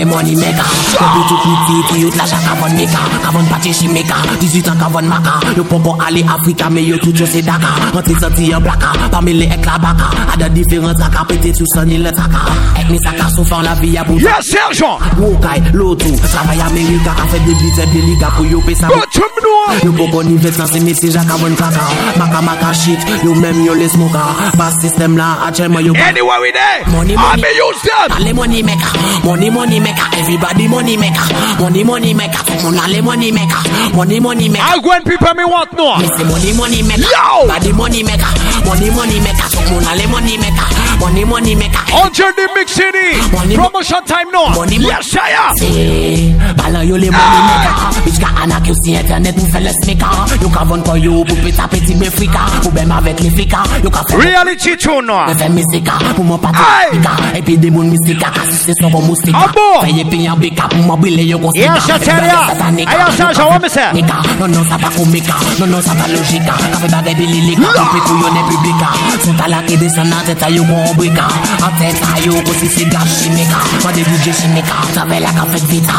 money 0.06 0.36
maker. 0.36 0.68
Baby 1.00 1.22
tu 1.30 1.36
piti 1.44 1.76
tu 1.88 1.96
yut 2.02 2.16
la 2.18 2.26
chaka 2.26 2.54
von 2.60 2.74
maker, 2.76 3.04
kavon 3.24 3.46
pati 3.50 3.72
she 3.74 3.88
maker, 3.88 4.20
18 4.42 4.68
ans 4.70 4.78
kavon 4.82 5.08
maka. 5.08 5.40
Yo 5.56 5.64
popo 5.64 5.96
ali 6.02 6.24
Africa 6.24 6.70
me 6.70 6.82
yo 6.82 6.98
tout 6.98 7.18
yo 7.18 7.26
se 7.26 7.42
daka. 7.42 7.68
Anti 7.98 8.14
santi 8.16 8.52
en 8.52 8.60
blaka, 8.60 8.92
pamele 9.12 9.46
ek 9.52 9.66
la. 9.66 9.96
Ada 10.34 10.50
différence 10.50 11.02
aka 11.02 11.24
pété 11.26 11.54
tu 11.54 11.66
sani 11.68 11.98
le 11.98 12.12
taka. 12.12 12.42
Ni 12.90 13.00
saka, 13.00 13.30
souvent 13.36 13.62
la 13.62 13.74
vie 13.76 13.98
a 13.98 14.04
pour 14.04 14.20
Yes, 14.20 14.46
Sergent. 14.50 15.00
Wokay, 15.20 15.62
loto, 15.74 16.06
travay 16.32 16.60
Amerika 16.62 17.12
Ka 17.16 17.26
fe 17.28 17.40
de 17.40 17.54
bite 17.54 17.86
delika 17.94 18.32
pou 18.36 18.46
yo 18.46 18.60
pe 18.62 18.76
sa 18.76 18.88
Go 18.88 19.02
to 19.12 19.22
me 19.22 19.42
now. 19.44 19.86
Yo 19.86 19.92
pou 19.94 20.08
kon 20.12 20.28
invest 20.30 20.58
nan 20.60 20.68
se 20.68 20.80
mesi 20.84 21.12
jaka 21.12 21.38
bon 21.40 21.56
kaka 21.56 21.88
Maka 22.18 22.42
maka 22.42 22.74
shit, 22.74 23.00
yo 23.24 23.34
mem 23.36 23.64
yo 23.66 23.74
le 23.74 23.88
smoka 23.90 24.24
Bas 24.58 24.74
system 24.82 25.18
la, 25.18 25.38
actuellement 25.48 25.80
yo 25.80 25.94
Anywhere 25.96 26.42
we 26.42 26.52
there. 26.52 26.84
Money, 26.92 27.16
money. 27.16 27.42
may 27.42 27.56
use 27.56 27.82
them. 27.82 28.12
Alle 28.12 28.34
money 28.34 28.62
maker, 28.62 28.92
money 29.24 29.50
money 29.50 29.80
maker, 29.80 30.08
everybody 30.20 30.68
money 30.68 30.98
maker, 30.98 31.28
money 31.60 31.84
money 31.84 32.14
maker, 32.14 32.44
tout 32.44 32.70
le 32.70 32.76
monde 32.76 33.02
money 33.04 33.32
maker, 33.32 33.64
money 33.96 34.20
money 34.20 34.50
maker. 34.50 34.64
I 34.64 34.78
when 34.84 35.04
people 35.04 35.34
me 35.34 35.46
want 35.46 35.72
no. 35.74 35.98
Me 35.98 36.08
say 36.18 36.24
money 36.28 36.52
money 36.54 36.84
maker, 36.84 37.02
Yo! 37.08 37.48
body 37.48 37.72
money 37.72 38.04
maker, 38.04 38.28
money 38.68 38.90
money 38.92 39.20
maker, 39.24 39.48
tout 39.50 39.80
le 39.80 39.80
monde 39.80 40.12
money 40.12 40.38
maker, 40.38 40.68
money 41.00 41.24
money 41.26 41.56
maker. 41.56 41.84
On 41.94 42.10
Judy 42.14 42.46
Mix 42.56 42.72
City. 42.74 43.20
Money- 43.32 43.56
Promotion 43.56 44.04
time 44.06 44.30
now. 44.32 44.50
Money- 44.56 44.80
Yes, 44.84 45.16
am. 45.16 45.56
Say, 45.58 46.34
balan 46.58 46.88
yo 46.88 46.96
le 46.98 47.10
money 47.12 47.42
maker. 47.50 47.74
Bitch 48.06 48.20
ka 48.20 48.28
anak 48.44 48.68
yo 48.68 48.74
si 48.84 48.92
internet 48.96 49.36
pou 49.36 49.48
fè 49.48 49.60
les 49.64 49.78
meka 49.88 50.10
Yo 50.42 50.50
ka 50.50 50.64
von 50.68 50.82
kon 50.84 50.98
yo 51.00 51.24
pou 51.24 51.36
peta 51.44 51.68
peti 51.72 51.94
be 51.96 52.10
frika 52.12 52.42
Pou 52.62 52.72
bem 52.76 52.92
avèk 52.92 53.22
le 53.24 53.30
flika 53.32 53.62
Yo 53.84 53.90
ka 53.90 54.04
fè 54.10 54.18
Reality 54.20 54.76
tune 54.78 55.06
now. 55.08 55.28
Me 55.28 55.34
fè 55.40 55.48
misika 55.50 55.96
pou 56.16 56.24
mwen 56.28 56.40
pati 56.44 56.60
Aye. 56.60 57.00
Epi 57.40 57.58
de 57.58 57.70
moun 57.72 57.88
misika 57.94 58.28
kasi 58.36 58.58
se 58.60 58.74
son 58.82 58.92
kon 58.92 59.06
moustika 59.08 59.38
Ah 59.40 59.48
bon? 59.56 59.86
Fè 59.86 59.94
ye 59.96 60.04
pi 60.04 60.20
yon 60.26 60.36
bika 60.42 60.68
pou 60.74 60.84
mwen 60.84 61.00
bile 61.02 61.24
yo 61.30 61.40
kon 61.40 61.56
Yes, 61.56 61.80
sika 61.86 61.96
I 61.96 62.00
tell 62.00 62.26
ya. 62.28 62.42
Hey, 62.74 63.38
yo, 63.40 63.48
what 63.48 63.62
me 63.62 63.70
say? 63.70 63.88
Nika, 63.94 64.20
non 64.40 64.52
non 64.52 64.66
sa 64.68 64.78
pa 64.78 64.90
komika 64.98 65.36
Non 65.60 65.70
non 65.72 65.82
sa 65.82 65.94
pa 65.96 66.08
logika 66.12 66.58
Ka. 66.60 66.82
Fè 66.84 66.88
bagay 66.92 67.16
bi 67.16 67.26
lilika 67.28 67.72
Pou 67.72 67.88
pe 67.94 68.00
kou 68.10 68.20
yo 68.20 68.34
ne 68.36 68.44
publika 68.52 68.90
Son 69.24 69.38
tala 69.40 69.64
ki 69.64 69.78
desan 69.80 70.10
nan 70.12 70.26
teta 70.28 70.50
yo 70.52 70.64
kon 70.68 70.83
rubrica 70.88 71.26
A 71.60 71.72
testa 71.78 72.18
io 72.18 72.42
così 72.42 72.68
si 72.68 72.88
da 72.88 73.02
scimica 73.06 73.58
Ma 73.84 73.92
devi 73.92 74.18
dire 74.20 74.34
scimica 74.34 74.76
Sabe 74.94 75.20
la 75.20 75.32
caffettita 75.34 75.94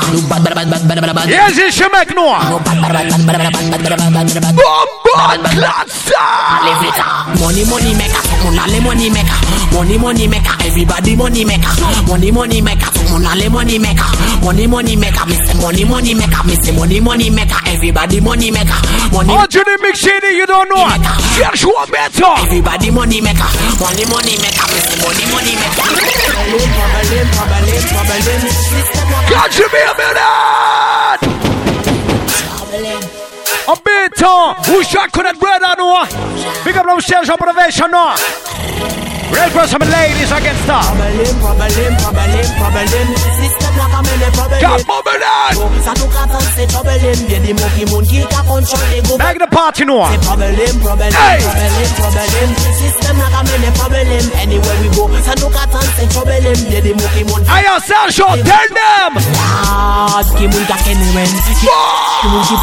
Yes, 1.27 1.57
it's 1.59 1.79
your 1.79 1.91
make 1.91 2.13
no 2.15 2.35
Bomba 4.55 5.49
classa 5.49 6.23
Money, 7.41 7.65
money 7.65 7.95
maker 7.95 8.21
Tumunale 8.41 8.81
money 8.81 9.11
maker 9.11 9.39
Money, 9.73 9.99
money 9.99 10.29
maker 10.29 10.55
Everybody 10.65 11.17
money 11.17 11.45
maker 11.45 11.69
Money, 12.07 12.31
money 12.31 12.61
maker 12.63 12.87
Tumunale 12.93 13.49
money 13.51 13.79
maker 13.79 14.05
Money, 14.43 14.67
money 14.67 14.97
maker 14.97 15.25
Mr. 15.27 15.61
Money, 15.61 15.85
money 15.85 16.15
maker 16.15 16.43
Mr. 16.45 16.75
Money, 16.77 17.01
money 17.01 17.31
maker 17.31 17.59
Everybody 17.67 18.21
money 18.21 18.51
maker 18.51 18.75
Money 19.13 19.29
money 19.35 19.49
Jimmy 19.49 19.77
McShady, 19.83 20.37
you 20.37 20.47
don't 20.47 20.69
know 20.69 20.85
Everybody 22.45 22.91
money 22.91 23.21
maker 23.21 23.49
Money, 23.81 24.05
money 24.07 24.37
maker 24.39 24.67
money 25.05 25.25
money 25.31 25.55
maker 25.61 25.85
Problem 26.33 26.69
problem 26.77 27.29
problem 27.37 27.65
problem 27.93 29.05
Got 29.29 29.59
you 29.59 29.69
be 29.69 29.81
a 29.81 29.95
minute. 29.97 31.23
A 33.67 33.77
bit 33.83 34.23
on. 34.23 34.57
Who 34.67 34.83
shot 34.85 35.13
could 35.13 35.27
have 35.27 35.39
bread 35.41 35.63
on 35.63 35.79
one? 35.79 36.09
Big 36.65 36.77
up 36.77 36.87
those 36.87 37.07
sales 37.07 37.31
observation 37.31 37.91
now. 37.91 38.15
Real 39.33 39.67
some 39.67 39.83
ladies 39.83 40.31
against 40.31 40.63
stop. 40.65 40.85
Problem 40.85 41.97
problem 41.97 41.97
problem 41.97 42.47
problem 42.59 43.74
family 43.95 44.27
Back 49.19 49.39
the 49.39 49.47
party 49.47 49.85
noir. 49.85 50.11
Hey! 51.15 51.39
System 52.75 53.17
we 54.75 54.89
go, 54.97 55.07
tell 58.43 58.69
them. 58.75 59.15
Lord, 62.25 62.51
you 62.51 62.57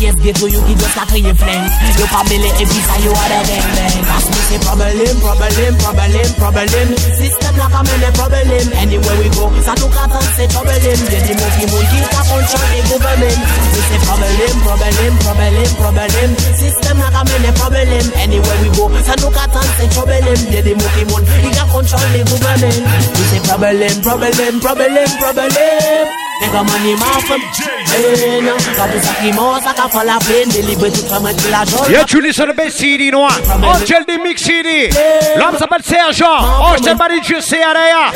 pièce 0.00 0.16
get 0.24 0.34
to 0.40 0.48
you 0.48 0.60
ki 0.64 0.74
just 0.80 0.94
ka 0.96 1.04
kriye 1.04 1.32
flen. 1.36 1.62
Yo 2.00 2.06
pa 2.08 2.24
mele 2.24 2.48
e 2.48 2.64
visa, 2.64 2.94
you 3.04 3.12
are 3.12 3.28
the 3.28 3.38
gang 3.44 3.68
bang. 3.76 3.96
Pass 4.08 4.24
me 4.32 4.40
say 4.48 4.58
problem, 4.64 4.96
problem, 5.20 5.72
problem, 5.84 6.28
problem. 6.40 6.88
System 7.20 7.54
like 7.60 7.76
a 7.76 7.80
many 7.84 8.10
problem. 8.16 8.64
Anywhere 8.80 9.18
we 9.20 9.28
go, 9.36 9.44
so 9.60 9.72
no 9.76 9.86
cat 9.92 10.14
and 10.16 10.30
say 10.36 10.48
problem. 10.48 10.98
Yeah, 11.12 11.20
the 11.20 11.32
mookie 11.36 11.66
moon 11.68 11.84
ki 11.92 11.98
ka 12.08 12.20
control 12.24 12.64
the 12.72 12.80
government. 12.88 13.40
We 13.76 13.80
say 13.84 14.00
problem, 14.08 14.54
problem, 14.64 15.12
problem, 15.20 15.68
problem. 15.76 16.28
System 16.56 16.96
like 16.96 17.18
a 17.20 17.22
many 17.28 17.52
problem. 17.60 18.04
Anywhere 18.16 18.58
we 18.64 18.68
go, 18.72 18.84
look 18.88 19.36
at 19.36 19.52
and 19.52 19.70
say 19.76 19.88
trouble 19.92 20.24
him. 20.24 20.40
Yeah, 20.48 20.64
the 20.64 20.72
monkey 20.80 21.04
moon, 21.12 21.22
he 21.44 21.48
can 21.52 21.68
control 21.68 22.08
the 22.08 22.20
government. 22.24 22.84
We 22.88 23.22
say 23.28 23.40
problem, 23.44 23.94
problem, 24.00 24.54
problem, 24.64 25.08
problem. 25.20 26.29
Nigga 26.40 26.64
money 26.64 26.94
mouth 26.96 27.24
from 27.26 27.40
pain. 27.40 28.44
Kabisa 28.76 29.12
kimosa 29.20 29.72
kafala 29.74 30.18
pain. 30.26 30.48
Deliberate 30.48 30.94
to 30.94 31.08
come 31.08 31.28
till 31.36 31.54
a 31.54 31.64
joy. 31.66 31.88
Yeah, 31.92 32.04
tu 32.04 32.20
listen 32.20 32.46
to 32.46 32.52
the 32.52 32.56
best 32.56 32.78
CD, 32.78 33.10
no? 33.10 33.28
Angel 33.28 34.04
D 34.06 34.18
Mix 34.18 34.42
CD. 34.42 34.88
L'homme 35.36 35.58
s'appelle 35.58 35.82
Sergent. 35.82 36.38
Oh, 36.62 36.74
je 36.78 36.82
t'ai 36.82 36.94
pas 36.94 37.08
dit, 37.08 37.20
je 37.22 37.40
sais, 37.40 37.62
Areya. 37.62 38.10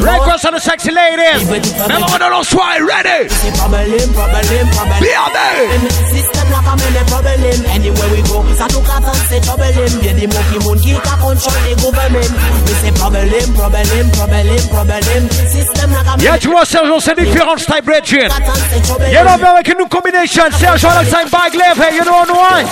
Request 0.00 0.46
on 0.46 0.52
the 0.56 0.60
sexy 0.60 0.90
ladies. 0.90 1.44
Même 1.88 2.04
on 2.04 2.40
a 2.40 2.44
soir, 2.44 2.78
ready. 2.80 3.28
Say 3.28 3.52
problem, 3.52 4.12
problem, 4.12 4.68
problem. 4.70 5.00
Bienvenue. 5.00 6.47
System 6.58 6.58
like 6.58 6.66
a 6.66 6.74
many 6.76 7.02
problem. 7.08 7.66
Anywhere 7.70 8.10
we 8.10 8.20
go, 8.22 8.42
so 8.54 8.66
look 8.74 8.88
at 8.90 9.04
and 9.06 9.22
say 9.30 9.40
trouble 9.40 9.64
him. 9.64 9.92
Yeah, 10.02 10.14
the 10.18 10.26
monkey 10.26 10.58
moon, 10.66 10.78
he 10.78 10.92
can 10.98 11.18
control 11.22 11.58
the 11.62 11.74
government. 11.78 12.30
We 12.66 12.72
say 12.82 12.92
problem, 12.98 13.28
problem, 13.54 14.06
problem, 14.10 14.58
problem. 14.68 15.22
System 15.48 15.90
like 15.92 16.06
a 16.06 16.16
many 16.16 16.24
Yeah, 16.24 16.38
tu 16.38 16.48
vois, 16.50 16.64
Sergent, 16.64 17.00
c'est 17.00 17.14
différent, 17.14 17.56
type 17.56 17.86
Regin. 17.86 18.26
look 18.26 18.32
at 18.32 18.48
and 18.48 18.58
say 18.58 18.80
trouble 18.82 19.06
You 19.06 19.22
know, 19.24 19.36
him. 19.38 19.44
avec 19.44 19.68
une 19.68 19.88
combination. 19.88 20.42
Sergent, 20.58 20.90
alongside 20.90 21.30
Bag 21.30 21.54
Left, 21.54 21.78
hey, 21.80 21.94
you 21.96 22.04
know, 22.04 22.24
no 22.26 22.34
one. 22.34 22.66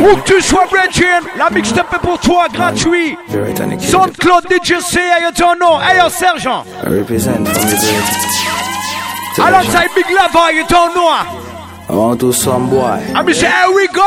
Où 0.00 0.16
que 0.16 0.32
tu 0.32 0.40
sois, 0.42 0.64
Regin, 0.70 1.20
la 1.36 1.50
mixtape 1.50 1.92
est 1.94 1.98
pour 1.98 2.18
toi, 2.20 2.46
gratuit. 2.52 3.16
SoundCloud, 3.80 4.44
DJ 4.48 4.80
C, 4.80 5.00
you 5.22 5.32
don't 5.36 5.58
know. 5.58 5.78
Hey, 5.80 5.98
yo, 5.98 6.08
Sergent. 6.08 6.64
I 6.84 6.88
represent 6.90 7.48
from 7.48 7.66
the 7.68 7.76
birth. 7.76 8.67
Alongside 9.38 9.88
Big 9.94 10.10
Lava, 10.10 10.52
you 10.52 10.66
don't 10.66 10.94
know. 10.94 11.08
I 11.08 11.94
want 11.94 12.20
to 12.20 12.32
some 12.32 12.68
boy. 12.68 13.00
I'm 13.14 13.24
say, 13.32 13.46
here 13.46 13.70
we 13.72 13.86
go. 13.88 14.02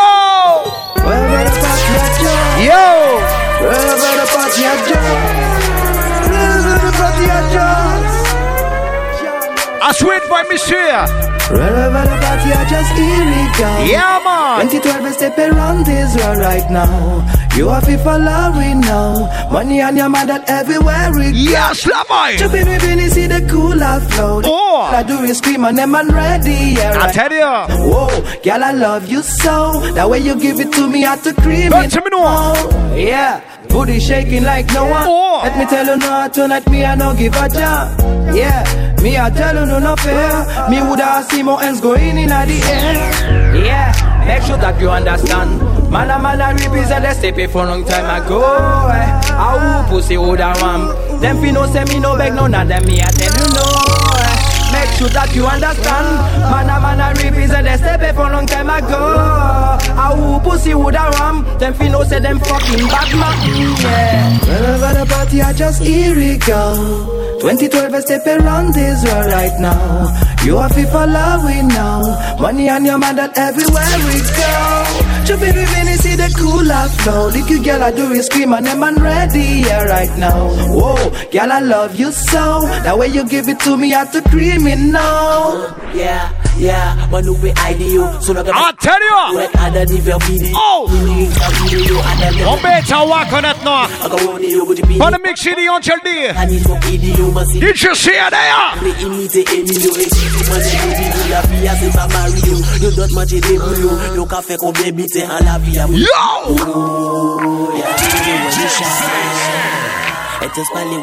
Wherever 1.01 1.43
the 1.47 1.55
party 1.55 1.93
at 1.97 2.13
Joe, 2.19 2.67
Yo. 2.67 2.83
wherever 3.63 4.11
the 4.19 4.27
party 4.29 4.61
at 4.67 4.79
Joe, 4.85 5.01
wherever 6.27 6.77
the 6.83 6.91
party 6.99 7.25
at 7.31 7.45
Joe. 7.53 7.71
I 9.81 9.91
swear 9.93 10.19
by 10.29 10.43
monsieur. 10.43 11.07
Wherever 11.49 12.03
the 12.05 12.17
party 12.21 12.49
are 12.53 12.67
just 12.69 12.91
here 12.93 13.25
we 13.25 13.41
go. 13.57 13.71
Yeah, 13.87 14.19
man. 14.23 14.69
2012 14.69 15.03
we 15.03 15.11
step 15.11 15.37
around 15.39 15.87
Israel 15.87 16.35
right 16.35 16.69
now. 16.69 17.25
You 17.57 17.67
have 17.69 17.85
to 17.85 17.97
follow 17.99 18.57
we 18.57 18.73
know. 18.73 19.29
Money 19.51 19.81
on 19.81 19.95
your 19.97 20.09
mind 20.09 20.29
that 20.29 20.49
everywhere 20.49 21.11
we 21.13 21.31
go. 21.31 21.37
Yes, 21.37 21.85
Lava. 21.85 22.37
Jump 22.37 22.53
in 22.55 22.67
with 22.67 22.87
me, 22.97 23.07
see 23.09 23.27
the 23.27 23.41
cooler 23.49 23.99
flow. 24.11 24.41
Oh. 24.45 24.81
I 24.91 25.03
do 25.03 25.19
is 25.23 25.37
scream 25.39 25.65
and 25.65 25.77
them 25.77 25.93
ready. 25.93 26.75
Yeah, 26.79 26.97
I 26.99 27.11
tell 27.11 27.31
you. 27.31 27.91
Whoa, 27.91 28.07
girl, 28.43 28.63
I 28.63 28.71
love 28.71 29.07
you 29.09 29.21
so. 29.21 29.73
That 29.93 30.09
way 30.09 30.19
you 30.19 30.39
give 30.39 30.59
it 30.59 30.71
to 30.73 30.87
me, 30.87 31.05
I 31.05 31.17
to 31.17 31.33
cream 31.33 31.69
Don't 31.71 31.85
it. 31.85 31.95
me 31.95 32.09
no. 32.11 32.19
Oh, 32.23 32.95
yeah, 32.95 33.41
booty 33.67 33.99
shaking 33.99 34.43
like 34.43 34.67
no 34.73 34.85
one. 34.85 35.03
Oh. 35.05 35.41
Let 35.43 35.57
me 35.57 35.65
tell 35.65 35.85
you 35.85 35.97
no, 35.97 36.29
tonight 36.33 36.67
me 36.69 36.85
I 36.85 36.95
no 36.95 37.13
give 37.13 37.35
a 37.35 37.49
damn. 37.49 38.35
Yeah, 38.35 38.63
me 39.03 39.17
I 39.17 39.29
tell 39.29 39.55
you 39.55 39.65
no 39.65 39.79
no 39.79 39.95
fair. 39.97 40.69
Me 40.69 40.81
woulda 40.81 41.23
see 41.29 41.43
more 41.43 41.61
ends 41.61 41.81
going 41.81 42.17
in 42.17 42.29
the 42.29 42.61
air. 42.65 43.55
Yeah, 43.65 43.91
make 44.25 44.43
sure 44.43 44.57
that 44.57 44.79
you 44.79 44.89
understand. 44.89 45.61
Man 45.91 46.09
a 46.09 46.19
man 46.19 46.39
a 46.41 46.53
represent 46.55 47.03
the 47.03 47.13
step 47.13 47.35
for 47.51 47.65
long 47.65 47.83
time 47.85 48.07
ago. 48.23 48.41
Eh. 48.89 49.21
How 49.35 49.85
pussy 49.89 50.17
woulda 50.17 50.53
want? 50.61 51.21
Them 51.21 51.41
fi 51.41 51.51
no 51.51 51.65
say 51.67 51.83
me 51.85 51.99
no 51.99 52.17
beg 52.17 52.33
none 52.33 52.53
of 52.55 52.67
them. 52.67 52.85
Me 52.85 53.01
I 53.01 53.09
tell 53.11 53.33
you 53.33 53.47
no. 53.53 53.65
Eh. 54.23 54.37
Make 54.71 54.91
sure 54.97 55.09
that 55.09 55.35
you 55.35 55.45
understand. 55.45 56.07
Man 56.49 56.69
a 56.69 56.79
man 56.79 57.01
a 57.01 57.13
represent 57.21 57.65
the 57.67 57.77
step 57.77 58.15
for 58.15 58.29
long 58.29 58.45
time 58.45 58.69
ago. 58.69 59.17
How 59.99 60.39
pussy 60.43 60.73
woulda 60.73 61.11
ram? 61.19 61.43
Them 61.59 61.73
fi 61.73 61.89
know 61.89 62.03
say 62.03 62.19
them 62.19 62.39
fucking 62.39 62.87
bad 62.87 63.11
man. 63.19 63.35
Yeah. 63.81 64.39
Wherever 64.47 64.99
the 64.99 65.05
party, 65.05 65.41
I 65.41 65.51
just 65.53 65.81
here 65.83 66.15
we 66.15 66.37
go. 66.37 67.30
2012, 67.41 67.91
I 67.91 67.99
step 68.01 68.27
around 68.27 68.77
Israel 68.77 69.25
right 69.33 69.59
now. 69.59 70.13
You 70.45 70.57
have 70.57 70.75
to 70.75 70.85
follow 70.93 71.43
we 71.43 71.63
now. 71.63 72.37
Money 72.39 72.69
on 72.69 72.85
your 72.85 72.99
mind 72.99 73.17
that 73.17 73.35
everywhere 73.35 73.97
we 74.05 74.21
go. 74.21 75.25
Jump 75.25 75.41
in 75.41 75.55
with 75.55 75.73
me, 75.73 75.95
see 75.97 76.15
the 76.15 76.29
cool 76.37 76.61
cooler 76.61 76.87
flow. 77.01 77.27
Little 77.33 77.63
girl, 77.63 77.81
I 77.81 77.91
do 77.91 78.11
is 78.11 78.27
scream 78.27 78.53
and 78.53 78.65
them 78.65 78.79
man 78.79 78.95
ready 79.01 79.65
yeah, 79.65 79.85
right 79.85 80.15
now. 80.19 80.53
Whoa, 80.69 81.09
girl, 81.31 81.51
I 81.51 81.59
love 81.61 81.95
you 81.95 82.11
so. 82.11 82.61
That 82.85 82.97
way 82.99 83.07
you 83.07 83.27
give 83.27 83.49
it 83.49 83.59
to 83.61 83.75
me, 83.75 83.93
I 83.95 84.05
have 84.05 84.11
to 84.11 84.21
cream 84.29 84.67
it 84.67 84.77
now. 84.77 85.73
Yeah, 85.95 86.29
yeah, 86.59 87.09
man 87.09 87.23
who 87.23 87.37
be 87.41 87.51
ideal. 87.57 88.21
So 88.21 88.33
look 88.33 88.47
at 88.47 88.53
I 88.53 88.71
tell 88.79 89.01
you. 89.01 89.37
Ouais, 89.37 89.49
à 89.57 89.69
la 89.71 89.85
niveau 89.85 90.19
vidéo. 90.29 90.55
Oh. 90.55 90.87
Lyrics 90.91 91.41
à 91.41 91.49
vidéo, 91.65 91.97
à 91.97 92.13
la 92.21 92.51
On 92.51 92.57
bet 92.61 92.93
à 92.93 93.05
wa 93.05 93.25
connaître 93.25 93.63
non. 93.65 93.81
Encore 94.05 94.35
on 94.35 94.37
est 94.37 94.55
au 94.55 94.65
bout 94.65 94.75
du 94.75 94.81
pays. 94.83 94.99
Pas 94.99 95.09
de 95.09 95.17
mix 95.23 95.41
CD, 95.41 95.69
on 95.69 95.79
te 95.79 95.89
le 95.89 97.30
DJ 97.31 97.95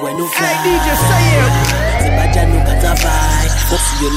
when 0.03 0.19
you 0.19 0.27
travail. 2.81 3.49
Sauf 3.69 3.81
si 3.81 4.05
yo 4.05 4.11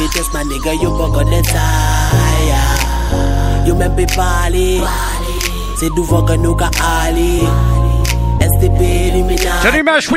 que 6.24 6.34
nous 6.34 6.56
qu'à 6.56 6.70
aller. 7.04 7.42
C'est 9.62 9.72
l'image 9.72 10.08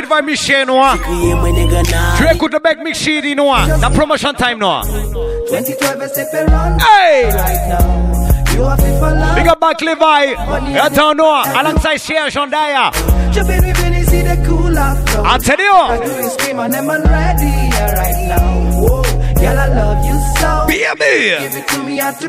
non. 0.66 0.96
Crier 0.98 1.34
moi 1.34 1.50
nigga 1.50 1.82
Tu 2.16 2.34
écoutes 2.34 2.52
le 2.52 2.58
Big 2.62 2.84
Mix 2.84 2.98
CD. 2.98 3.34
La 3.34 3.90
promotion 3.90 4.32
time, 4.34 4.58
non. 4.58 4.82
2012, 5.50 5.96
I 6.02 6.08
step 6.08 6.48
around 6.48 6.80
Hey. 6.80 7.30
Big 9.34 9.48
up 9.48 9.60
back 9.60 9.80
Levi. 9.80 10.34
Attends, 10.78 11.14
non. 11.14 11.42
Alongside 11.58 11.98
cooler 14.46 14.94
flow. 15.06 15.24
I 15.24 15.38
tell 15.38 15.58
you. 15.58 15.72
Girl, 19.40 19.58
I 19.58 19.68
love 19.68 20.04
you 20.04 20.18
so. 20.38 20.66
Baby. 20.66 21.36
Give 21.40 21.56
it 21.56 21.68
to 21.68 21.82
me, 21.82 21.96
have 21.98 22.18
to. 22.20 22.28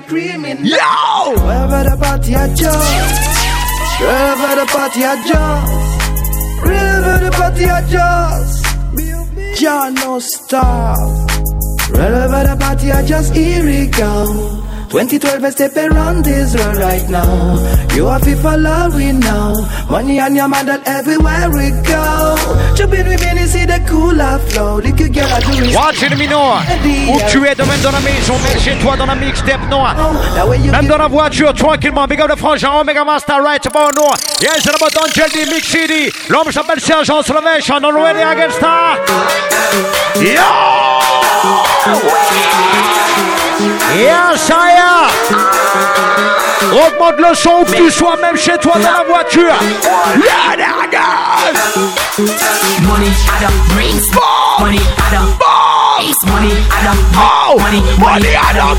Yo. 0.64 1.34
Wherever 1.46 1.90
the 1.90 1.98
party 1.98 2.36
I 2.36 2.54
jump. 2.54 2.84
Wherever 4.00 4.56
the 4.60 4.66
party 4.66 5.06
I 5.06 5.95
jump. 6.66 6.74
Wherever 6.74 7.26
the 7.26 7.32
party 7.32 7.66
I 7.66 7.82
just. 7.90 8.66
John 9.62 9.94
no 9.96 10.20
stop. 10.20 10.98
Wherever 11.92 12.44
the 12.44 12.58
party 12.60 12.92
I 12.92 13.06
just 13.06 13.34
here 13.34 13.66
we 13.66 13.88
go. 13.88 14.65
2012 14.90 15.44
I 15.44 15.50
step 15.50 15.76
around 15.76 16.28
Israel 16.28 16.74
right 16.74 17.08
now. 17.10 17.58
You 17.96 18.08
have 18.08 18.24
to 18.24 18.36
follow 18.38 18.96
we 18.96 19.12
now. 19.12 19.54
Money 19.90 20.20
on 20.20 20.36
your 20.36 20.48
mind 20.48 20.70
everywhere 20.86 21.50
we 21.50 21.72
go. 21.84 22.36
Jump 22.76 22.94
in 22.94 23.08
with 23.08 23.36
me, 23.36 23.46
see 23.48 23.66
the 23.66 23.84
cooler 23.88 24.40
flow. 24.50 24.82
Good 24.82 25.14
girl 25.14 25.28
I 25.28 25.40
do 25.42 25.64
is 25.64 25.76
Watch 25.76 26.04
it, 26.04 26.18
me 26.18 26.28
know. 26.28 26.60
Où 27.10 27.20
tu 27.30 27.46
es, 27.46 27.56
même 27.56 27.82
dans 27.82 27.92
la 27.92 28.00
maison, 28.00 28.34
même 28.44 28.60
chez 28.60 28.76
toi, 28.82 28.96
dans 28.96 29.06
la 29.06 29.16
mixtape, 29.16 29.70
non. 29.70 29.84
Oh, 29.86 30.14
that 30.36 30.48
way 30.48 30.60
you 30.60 30.72
Même 30.72 30.88
dans 30.88 30.98
la 30.98 31.08
voiture, 31.08 31.54
tranquillement, 31.54 32.06
big 32.08 32.22
up 32.22 32.30
le 32.30 32.36
frangin, 32.36 32.72
Omega 32.80 33.04
Master, 33.04 33.42
right 33.42 33.66
about 33.66 33.94
now. 33.96 34.14
Yes, 34.42 34.62
c'est 34.64 34.74
about 34.74 34.96
Angel 35.04 35.30
D, 35.34 35.46
Mix 35.52 35.68
CD. 35.68 36.12
L'homme 36.30 36.52
s'appelle 36.52 36.80
Sergent 36.80 37.22
Salvation, 37.22 37.76
on 37.84 37.94
ready 37.94 38.22
against 38.22 38.62
her. 38.62 38.98
Yo! 40.22 40.42
I 44.50 44.72
am. 44.78 45.10
Augmente 46.74 47.20
le 47.20 47.36
son 47.36 47.62
où 47.62 47.66
que 47.66 47.76
tu 47.76 47.92
sois, 47.92 48.18
même 48.18 48.38
chez 48.38 48.58
toi, 48.58 48.74
dans 48.76 48.92
la 48.92 49.04
voiture. 49.04 49.54
Yeah, 50.18 50.56
niggas! 50.58 51.54
Money, 52.82 53.08
I 53.08 53.40
don't. 53.40 53.66
Money, 54.60 54.80
I 54.80 55.10
don't 55.12 55.38
It's 56.00 56.26
money, 56.26 56.52
I 56.72 56.84
don't 56.84 56.98
Oh! 57.18 57.58
money, 57.60 57.82
Money 58.00 58.36
a 58.36 58.76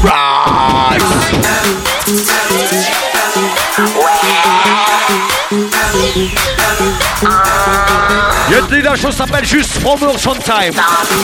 price! 8.23 8.36
Je 8.49 8.61
te 8.61 8.75
dis 8.75 8.83
la 8.83 8.95
chose 8.95 9.15
s'appelle 9.17 9.45
juste 9.45 9.81
promotion 9.81 10.35
time. 10.35 10.73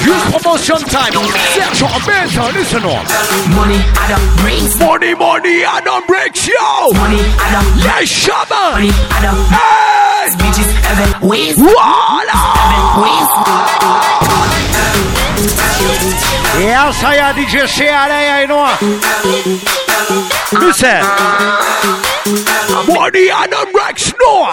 Juste 0.02 0.30
promotion 0.32 0.76
time. 0.88 1.14
Serge 1.54 1.82
Roberto, 1.82 2.50
listen 2.58 2.84
on. 2.84 3.04
money, 3.54 3.76
I 3.76 4.08
don't 4.08 4.36
brings. 4.42 4.76
Money, 4.78 5.14
money, 5.14 5.64
I 5.64 5.80
don't 5.84 6.06
break 6.06 6.34
yo. 6.46 6.92
Money, 6.94 7.20
I 7.38 7.52
don't 7.52 7.76
Yes, 7.76 8.08
shaman. 8.08 8.72
money, 8.74 8.90
I 9.10 9.22
don't 9.22 9.46
Hey! 9.50 10.02
bitches 10.36 10.70
ever. 10.90 11.08
Voila! 11.20 12.40
Ways. 13.02 13.30
Yes, 16.58 17.02
I 17.04 17.16
am 17.16 17.34
DJ 17.36 17.66
Shea, 17.66 18.40
you 18.42 18.48
know. 18.48 19.81
Listen. 19.92 21.02
Money 22.88 23.28
on 23.30 23.48
the 23.50 23.62
Rex 23.76 24.12
no. 24.20 24.52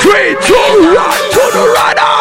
Three, 0.00 0.32
two, 0.46 0.68
one, 0.94 1.20
to 1.36 1.42
the 1.52 1.64
runner. 1.76 2.14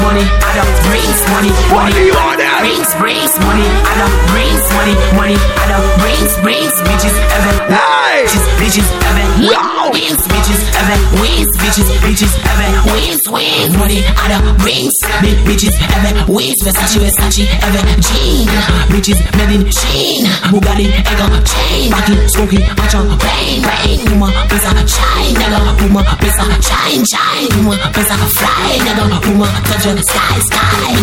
Money, 0.00 0.24
add 0.24 0.58
up, 0.64 0.68
brings 0.88 1.20
money, 1.28 1.52
Money, 1.68 2.08
money. 2.14 2.48
brings, 2.64 2.88
brings 2.96 3.34
money, 3.44 3.66
add 3.84 4.00
up, 4.00 4.12
brings 4.32 4.64
money, 4.76 4.94
money, 5.18 5.36
add 5.60 5.72
up, 5.76 5.84
brings, 6.00 6.32
brings 6.40 6.74
bitches, 6.86 7.16
heaven, 7.32 7.56
Hey. 7.74 8.24
bitches, 8.24 8.46
bitches, 8.60 8.88
heaven, 9.02 9.26
Wow. 9.50 9.90
wins, 9.92 10.22
bitches, 10.30 10.60
heaven, 10.78 11.00
wins, 11.20 11.52
bitches, 11.58 11.88
bitches, 12.04 12.32
heaven, 12.46 12.72
wins, 12.92 13.22
wins, 13.28 13.76
money, 13.76 14.00
add 14.24 14.32
up, 14.38 14.44
brings, 14.58 14.94
big 15.22 15.36
bitches, 15.44 15.74
heaven, 15.74 16.14
wins, 16.32 16.62
Versace, 16.62 16.98
Versace, 17.02 17.44
heaven, 17.46 17.84
jean, 18.00 18.46
bitches, 18.92 19.18
made 19.36 19.52
in 19.58 19.62
Sheen, 19.70 20.24
Bugatti, 20.54 20.86
Ego, 20.86 21.26
chain, 21.44 21.73
Rocky, 21.74 22.14
Smokey, 22.28 22.58
Macho, 22.78 23.00
rain, 23.02 23.58
rain, 23.66 23.98
Puma, 24.06 24.28
Pesa, 24.48 24.70
shine, 24.86 25.34
nigga, 25.34 25.58
Puma, 25.78 26.00
Pesa, 26.22 26.44
shine, 26.62 27.04
shine, 27.04 27.48
Puma, 27.50 27.74
Pesa, 27.94 28.14
fly, 28.38 28.78
nigga, 28.78 29.20
Puma, 29.22 29.46
touch 29.66 29.82
the 29.84 30.02
sky, 30.02 30.38
sky, 30.38 30.94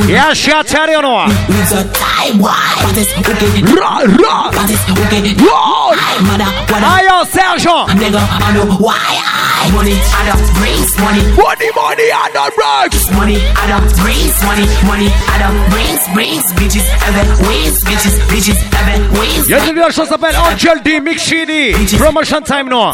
me 0.00 0.12
Yes, 0.12 0.36
Shea, 0.38 0.62
you 0.90 1.02
no. 1.02 1.26
with 1.48 1.72
a 1.72 1.84
tie 1.92 2.32
wide. 2.40 2.80
What 2.84 2.96
is 2.96 3.12
okay? 3.20 3.62
Ra, 3.76 4.00
ra. 4.08 4.50
What 4.56 4.70
is 4.70 4.80
okay? 4.88 5.36
I 5.36 6.16
mother, 6.24 6.50
what 6.72 6.82
Ayo, 6.82 7.16
Sergent. 7.28 8.00
nigga, 8.00 8.20
I 8.20 8.54
know 8.54 8.66
why 8.78 8.96
I 8.96 9.55
money, 9.72 9.94
I 9.94 10.22
don't 10.28 10.46
brings 10.58 10.90
money, 10.98 11.22
Money, 11.36 11.68
money 11.74 12.08
on 12.12 12.30
the 12.32 12.44
Rex. 12.56 13.10
money, 13.12 13.36
I 13.36 13.66
don't 13.68 13.88
brings 14.02 14.36
money, 14.44 14.66
money, 14.86 15.08
I 15.28 15.38
don't 15.38 15.58
brings, 15.70 16.02
brings, 16.14 16.44
bitches, 16.54 16.86
heaven, 17.02 17.26
wins, 17.46 17.82
bitches, 17.84 18.16
bitches, 18.28 18.58
heaven, 18.74 19.10
wins, 19.18 19.48
Y'a 19.48 19.58
une 19.66 19.92
chose 19.92 20.08
s'appelle 20.08 20.36
Angel 20.36 20.82
D, 20.82 21.00
Mix 21.00 21.22
CD. 21.22 21.74
Promotion 21.98 22.42
time, 22.42 22.68
no. 22.68 22.92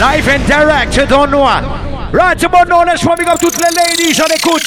Live 0.00 0.28
and 0.28 0.44
direct, 0.46 0.92
je 0.94 1.02
donne 1.02 1.30
moi. 1.30 1.60
Right, 2.12 2.38
c'est 2.38 2.48
bon, 2.50 2.64
non, 2.68 2.82
laisse-moi 2.82 3.16
big 3.16 3.28
up 3.28 3.38
toutes 3.40 3.58
les 3.58 3.74
ladies, 3.74 4.14
j'en 4.14 4.26
écoute. 4.26 4.62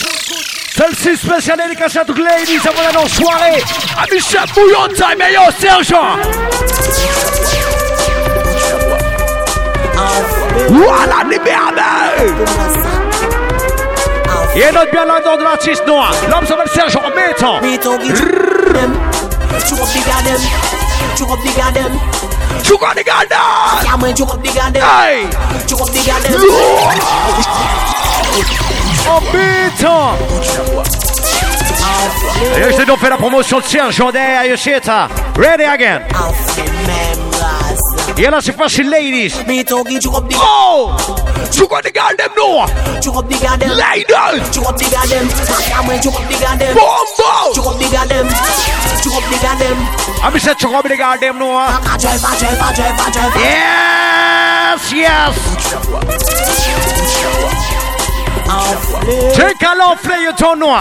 Celle-ci 0.75 1.15
spéciale 1.15 1.57
dédicace 1.57 1.95
à 1.95 2.03
toutes 2.03 2.17
les 2.17 2.23
ladies, 2.23 2.59
ça 2.59 2.71
va 2.71 2.91
dans 2.91 3.07
soirée. 3.07 3.63
Ah, 3.97 4.03
à 4.03 4.13
Michel 4.13 4.41
Bouillon 4.53 4.87
time, 4.93 5.21
et 5.21 5.33
yo, 5.33 5.41
Sergent. 5.57 6.17
Voilà, 10.69 11.23
libère-le! 11.29 12.33
Et 14.55 14.71
notre 14.71 14.91
bien 14.91 15.05
là 15.05 15.19
dans 15.23 15.35
de 15.35 15.43
l'artiste 15.43 15.85
noir. 15.85 16.13
L'homme 16.29 16.47
s'appelle 16.47 16.69
Serge 16.73 16.95
en 16.95 17.09
mettant. 17.13 17.59
Tu 17.59 17.77
vas 19.75 19.85
dégader. 19.85 20.37
Tu 21.15 21.25
vas 21.25 21.35
dégader. 21.43 21.91
Tu 22.63 22.73
vas 22.79 22.93
dégader. 22.93 23.35
Yeah, 23.83 23.97
man, 23.97 24.13
tu 24.13 24.23
vas 24.23 24.37
dégader. 24.37 24.79
Hey. 24.79 25.27
Tu 25.67 25.75
vas 25.75 25.85
dégader. 25.85 26.37
En 29.09 29.21
mettant. 29.35 30.13
Et 32.57 32.71
je 32.71 32.77
te 32.77 32.83
donne 32.83 33.09
la 33.09 33.17
promotion 33.17 33.59
de 33.59 33.65
Serge 33.65 33.95
Jodé 33.95 34.19
à 34.19 34.47
Yoshita. 34.47 35.09
Ready 35.37 35.65
again. 35.65 36.01
I'll 36.13 36.33
you 38.17 38.31
know, 38.31 38.39
she 38.39 38.53
fashion 38.53 38.89
ladies. 38.89 39.45
Me 39.45 39.61
talking, 39.65 39.99
you 40.01 40.11
up 40.11 40.29
the. 40.29 40.37
Oh! 40.39 40.95
You 41.51 41.67
got 41.67 41.83
the 41.83 41.91
girl, 41.91 42.15
no! 42.37 42.63
You 43.03 43.11
up 43.11 43.27
the 43.27 43.35
girl, 43.35 43.59
ladies. 43.75 44.55
You 44.55 44.63
up 44.63 44.77
the 44.79 44.87
girl, 44.87 45.03
them. 45.11 45.27
I'm 45.75 45.83
when 45.85 45.99
you 45.99 46.11
up 46.15 46.23
the 46.23 46.39
girl. 46.39 46.55
Bombo! 46.79 47.51
You 47.51 47.67
up 47.67 47.75
the 47.75 47.91
girl. 47.91 48.07
You 49.03 49.11
up 49.11 49.27
the 49.27 49.35
girl. 49.43 49.75
I'm 50.23 50.39
said, 50.39 50.55
you 50.61 50.71
up 50.71 50.87
the 50.87 50.95
girl, 50.95 51.19
no. 51.35 51.59
Yes, 53.35 54.93
yes! 54.95 55.35
Take 59.35 59.61
a 59.61 59.75
long 59.75 59.97
play, 59.97 60.21
you 60.21 60.31
don't 60.37 60.59
know. 60.59 60.77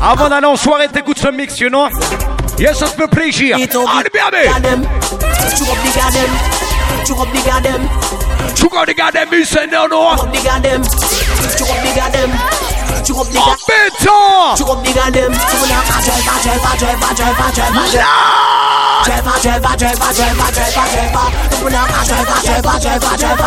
Avant 0.00 0.28
d'aller 0.30 0.46
en 0.46 0.56
soirée, 0.56 0.88
t'écoutes 0.88 1.18
ce 1.18 1.28
mix, 1.28 1.60
you 1.60 1.68
know? 1.68 1.88
Yes, 2.58 2.78
ça 2.78 2.86
se 2.86 2.94
fait 2.94 3.06
plaisir. 3.08 3.56
Allez, 3.56 4.10
bien, 4.12 4.30
Chug 5.50 5.68
up 5.68 5.78
the 5.82 5.92
goddamn. 5.94 6.32
chug 7.04 7.18
up 7.18 7.28
the 7.32 7.42
goddamn. 7.44 8.54
chug 8.54 8.74
up 8.74 8.86
the 8.86 8.94
goddamn. 8.94 9.32
You 9.32 9.44
say 9.44 9.66
no 9.66 9.86
no. 9.86 10.08
Up 10.08 10.32
the 10.32 10.40
goddamn. 10.42 10.82
Up 10.82 10.88
the 10.88 11.92
goddamn. 11.96 12.61
Tu 13.04 13.12
remplis 13.12 13.34
la 13.34 13.56
Tu 14.56 14.62
remplis 14.62 14.92
la 14.94 15.10
dem 15.10 15.32
Tu 15.32 15.56
veux 15.56 15.68
la 15.68 15.82
drive, 15.82 16.22
drive, 16.42 16.62
drive, 16.78 16.98
drive, 16.98 17.16
drive, 17.16 17.54
drive 17.54 17.74
Drive, 19.02 19.24
drive, 19.24 19.42
drive, 19.42 19.78
drive, 19.78 19.98
drive, 19.98 20.18
drive, 20.22 21.10
Tu 21.50 21.56
veux 21.64 21.70
la 21.70 21.82
drive, 21.82 22.26
drive, 22.26 22.62
drive, 22.62 22.80
drive, 22.80 23.02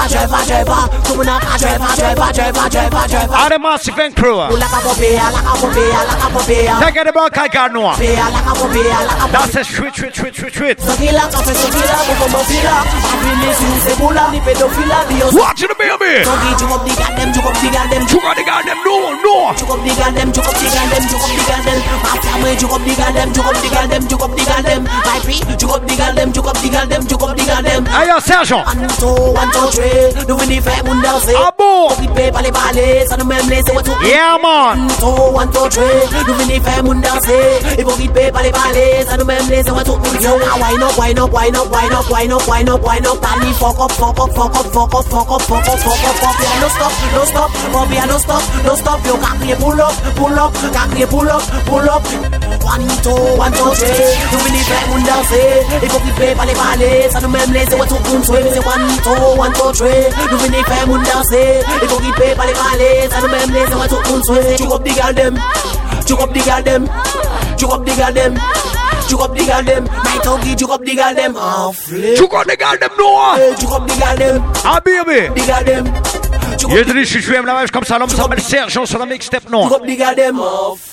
drive, 0.09 0.65
drive 0.65 0.89
Tu 1.05 1.11
veux 1.13 1.23
la 1.23 1.39
drive, 1.39 1.79
drive, 1.95 2.15
drive, 2.15 2.53
drive, 2.73 3.07
drive 3.09 3.31
Allez 3.31 3.59
massive 3.59 3.99
and 3.99 4.13
crew. 4.15 4.39
Take 6.81 6.95
it 6.97 7.07
about 7.07 7.31
Kaganwa 7.31 7.95
That's 9.31 9.55
a 9.55 9.63
switch, 9.63 9.95
switch, 9.95 10.15
switch, 10.15 10.35
switch, 10.35 10.55
switch. 10.55 10.79
Watch 15.33 15.61
the 15.61 15.75
baby. 15.77 16.11
You 16.15 16.71
got 16.71 16.83
the 16.85 17.69
goddamn, 17.71 18.03
you 18.07 18.19
got 18.21 18.35
the 18.35 18.43
goddamn, 18.43 18.79
no, 18.83 19.13
no 19.23 19.44
more. 19.45 19.53
Juk 19.53 19.69
up 19.69 19.79
the 19.85 19.93
girl 19.93 20.11
them, 20.13 20.29
juk 20.33 20.47
up 20.47 20.57
the 20.57 20.67
girl 20.73 20.87
me, 20.89 22.51
juk 22.57 22.73
up 22.73 22.81
the 22.81 22.93
girl 22.97 23.13
them, 23.13 23.29
juk 23.29 23.45
up 23.45 23.57
the 23.61 23.69
girl 23.69 23.87
them, 23.87 24.03
juk 24.09 24.23
up 24.25 24.31
the 24.33 24.43
girl 24.45 24.63
them. 24.65 24.81
I 24.89 25.19
free, 25.21 25.41
juk 25.61 25.69
up 25.69 25.85
the. 25.85 25.95
Ayo, 27.93 28.19
Sergio. 28.19 28.63
Yeah 31.85 32.31
man. 32.31 32.43
les 32.43 32.51
balais, 32.51 33.05
ça 33.07 33.17
nous 33.17 33.25
même 33.25 33.49
les 33.49 33.63
tout. 33.63 33.73
Yeah 34.03 34.37
man. 34.41 34.89
So 34.99 35.31
one 35.33 35.51
two 35.51 35.69
three, 35.69 35.83
nous 36.27 36.33
venez 36.33 36.59
faire 36.59 36.83
mon 36.83 36.95
danser. 36.95 37.77
Et 37.77 37.83
public 37.83 38.13
paper 38.13 38.43
les 38.43 38.51
balais, 38.51 39.05
ça 39.07 39.17
nous 39.17 39.25
même 39.25 39.47
les 39.49 39.63
tout. 39.63 39.75
Up, 39.75 39.81
wine 40.59 40.81
up, 40.81 40.97
wine 40.97 41.19
up, 41.19 41.31
wine 41.31 41.55
up, 41.55 42.09
wine 42.09 42.31
up, 42.31 42.47
wine 42.47 42.69
up, 42.69 42.83
wine 42.83 43.05
up. 43.05 43.17
Fuck 43.55 43.79
up, 43.79 43.91
fuck 43.91 44.19
up, 44.19 44.29
fuck 44.35 44.55
up, 44.55 44.65
fuck 44.73 44.93
up, 44.95 45.05
fuck 45.05 45.31
up, 45.31 45.41
fuck 45.41 45.67
up, 45.67 45.79
fuck 45.79 46.03
up, 46.03 46.15
fuck 46.21 46.41
up. 46.41 46.61
No 46.61 46.67
stop, 46.69 46.91
no 47.13 47.23
stop, 47.25 47.51
Bobby, 47.71 47.97
no 48.07 48.17
stop, 48.17 48.43
no 48.65 48.75
stop. 48.75 49.05
Yo, 49.05 49.17
kakriye 49.17 49.55
pull 49.55 49.81
up, 49.81 49.93
pull 50.15 50.39
up, 50.39 50.53
kakriye 50.73 51.07
pull 51.07 51.29
up, 51.29 51.43
pull 51.65 51.89
up. 51.89 52.03
One 52.65 52.87
two, 53.03 53.13
one 53.37 53.51
two 53.53 53.71
three, 53.75 54.17
nous 54.31 54.39
venez 54.39 54.63
faire 54.65 54.87
mon 54.89 54.97
danser. 55.05 55.65
Et 55.83 55.87
public 55.87 56.15
paper 56.15 56.45
les 56.47 56.53
balais, 56.53 57.09
ça 57.11 57.21
nous 57.21 57.29
même 57.29 57.53
les 57.53 57.65
tout. 57.65 57.77
One 57.77 57.87
two, 59.03 59.39
one 59.39 59.53
two 59.53 59.71
three, 59.73 60.09
nous 60.31 60.37
venez 60.39 60.63
faire 60.63 60.87
mon 60.87 60.97
danser. 60.97 61.63
They 61.79 61.87
don't 61.87 62.03
get 62.03 62.15
paid 62.15 62.37
by 62.37 62.45
the 62.47 62.53
malays 62.53 63.11
and 63.13 63.23
the 63.23 63.29
memlays 63.29 63.69
and 63.71 63.79
what's 63.79 63.93
up 63.93 64.07
on 64.07 64.23
sway. 64.23 64.57
Chook 64.57 64.71
up 64.71 64.83
the 64.83 64.93
girl 64.93 65.13
them, 65.13 65.33
chook 66.05 66.21
up 66.21 66.33
the 66.33 66.41
girl 66.41 66.61
them, 66.63 66.83
chook 67.57 67.71
up 67.71 67.85
the 67.85 67.93
girl 67.95 68.13
them. 68.13 68.33
Chook 69.07 69.21
up 69.21 69.35
the 69.35 69.45
girl 69.45 69.61
them, 69.61 69.83
my 69.83 70.19
tongue, 70.23 70.55
chook 70.57 70.71
up 70.71 70.83
the 70.83 70.95
girl 70.95 71.13
them, 71.13 71.35
ah, 71.37 71.71
flip. 71.71 72.17
Chook 72.17 72.33
up 72.33 72.47
the 72.47 72.57
girl 72.57 72.75
them, 72.75 72.89
Noah. 72.97 73.35
Hey, 73.37 73.53
chook 73.59 73.71
up 73.71 73.87
the 73.87 73.93
girl 74.01 74.17
them. 74.17 74.41
Ah, 74.65 74.81
baby. 74.83 75.29
The 75.29 75.45
girl 75.45 75.63
them. 75.63 76.15
Jedyny 76.69 77.05
przyszedłem 77.05 77.45
na 77.45 77.53
mecz 77.53 77.71
Kopsalom 77.71 78.09
Samuel 78.09 78.41
Sergio 78.41 78.87
sur 78.87 78.99
la 78.99 79.05
mixtape 79.05 79.49
non. 79.49 79.69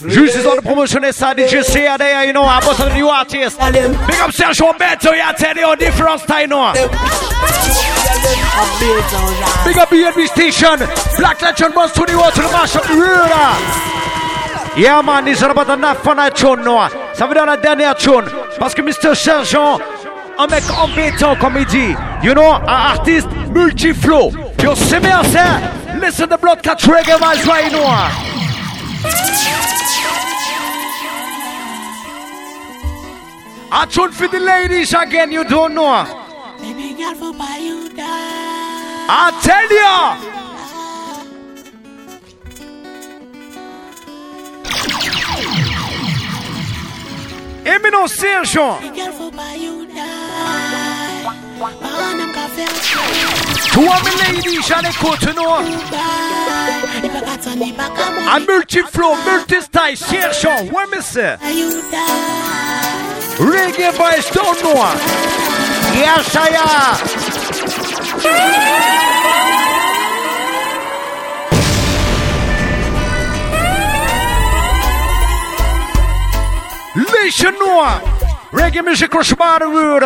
Juste 0.05 0.42
dans 0.45 0.55
le 0.55 0.62
promotionnel 0.62 1.14
ça 1.14 1.29
a 1.29 1.35
CAD 1.35 2.27
you 2.27 2.33
know 2.33 2.49
about 2.49 2.77
the 2.77 2.95
new 2.95 3.09
artist. 3.09 3.59
Big 4.07 4.21
up 4.21 4.33
Sergio 4.33 4.73
Beto 4.79 5.14
ya 5.14 5.33
tell 5.33 5.57
you 5.57 5.77
difference 5.77 6.27
time 6.27 6.49
know. 6.49 6.73
Big 9.64 9.78
up 9.78 9.88
BNB 9.88 10.26
Station, 10.28 10.78
Black 11.16 11.40
Legend 11.40 11.74
Boss 11.74 11.92
to 11.92 12.04
the 12.04 12.16
world 12.16 12.34
to 12.34 12.42
the 12.42 12.48
mash 12.52 12.76
up 12.76 12.82
the 12.82 12.92
ruler. 12.92 13.56
Yeah 14.76 15.00
man, 15.02 15.26
ils 15.26 15.42
ont 15.44 15.54
pas 15.54 15.64
de 15.64 15.76
neuf 15.76 16.06
en 16.06 16.30
tune, 16.30 16.62
no. 16.64 16.78
Ça 17.14 17.26
veut 17.26 17.34
dire 17.34 17.46
la 17.46 17.56
dernière 17.56 17.94
tune. 17.94 18.24
Parce 18.58 18.74
que 18.74 18.82
Mr. 18.82 19.14
Sergent, 19.14 19.78
un 20.38 20.46
mec 20.48 20.64
embêtant 20.78 21.34
comme 21.36 21.56
il 21.56 21.66
dit. 21.66 21.94
You 22.22 22.34
know, 22.34 22.52
un 22.52 22.66
artiste 22.66 23.28
multi-flow. 23.54 24.32
Yo, 24.62 24.74
c'est 24.74 25.00
bien 25.00 25.22
ça. 25.24 25.60
Listen 26.00 26.28
to 26.28 26.36
Blood 26.36 26.60
Cat 26.62 26.76
Reggae 26.82 27.16
vibes 27.18 27.46
right 27.46 27.72
now. 27.72 28.08
A 33.72 33.86
tune 33.86 34.12
for 34.12 34.28
the 34.28 34.38
ladies 34.38 34.92
again, 34.92 35.32
you 35.32 35.44
don't 35.44 35.72
know. 35.72 36.21
girl 37.02 37.14
for 37.14 37.32
buy 37.36 37.56
you 37.56 37.88
down. 37.96 38.08
I 39.09 39.30
tell 39.42 39.68
you. 39.80 39.92
Hear 47.64 47.80
me 47.80 47.90
no 47.90 48.07
serious. 48.07 48.55
Girl 48.55 49.12
for 49.12 49.30
buy 49.36 49.55
you 49.55 49.86
lady, 54.18 54.62
shall 54.62 54.84
I 54.84 54.92
go? 55.00 55.12
A 58.30 58.38
multi-flow, 58.46 59.14
multi-style, 59.24 59.96
serious. 59.96 60.44
What 60.70 60.90
me 60.90 61.00
say? 61.00 61.36
Reggae 63.38 63.98
by 63.98 64.20
Stone 64.20 64.62
Noir. 64.62 65.51
Yes, 65.95 66.36
I 66.36 66.49
am. 66.57 66.97
Listen 76.95 77.55
now. 77.61 78.01
Reggae 78.53 78.84
music 78.84 79.11
crush 79.11 79.32
by 79.34 79.59
the 79.59 79.66
road. 79.66 80.03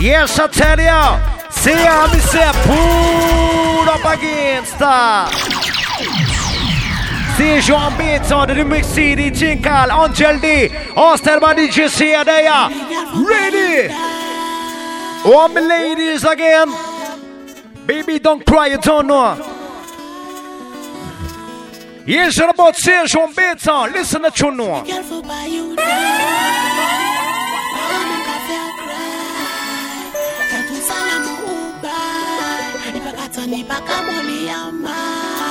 Yes, 0.00 0.38
I 0.38 0.46
tell 0.48 0.78
you. 0.78 1.42
See 1.50 1.72
how 1.72 2.12
me 2.12 2.18
say, 2.18 2.50
pull 2.64 3.88
up 3.88 4.04
against 4.04 4.74
her. 4.74 5.28
C'est 7.36 7.60
Jean 7.62 7.90
Béton 7.96 8.46
de 8.46 8.52
Remix 8.52 8.86
CD 8.88 9.30
Tinkal, 9.30 9.90
Angel 9.90 10.38
D, 10.40 10.70
Austin 10.96 11.38
DJ 11.40 11.88
C 11.88 12.14
there. 12.24 12.68
Ready? 13.14 14.11
All 15.24 15.48
my 15.48 15.60
ladies 15.60 16.24
again. 16.24 16.68
Baby, 17.86 18.18
don't 18.18 18.44
cry, 18.44 18.66
you 18.68 18.78
don't 18.78 19.06
know. 19.06 19.36
Yes, 22.04 22.38
it's 22.38 22.52
about 22.52 22.76
Serge 22.76 23.10
Jean 23.10 23.32
Béton. 23.32 23.92
Listen 23.92 24.22
to 24.22 24.44
you 24.44 24.50
know. 24.50 24.82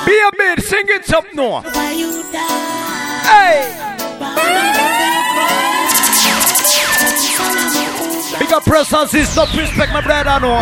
Be 0.06 0.20
a 0.20 0.30
bit, 0.36 0.64
sing 0.64 0.84
it 0.88 1.12
up 1.14 1.24
now. 1.34 1.62
Hey! 3.22 3.92
Big 8.42 8.52
up 8.52 8.64
presence 8.64 9.14
is 9.14 9.36
not 9.36 9.54
respect 9.54 9.92
my 9.92 10.00
brother 10.00 10.40
no. 10.40 10.58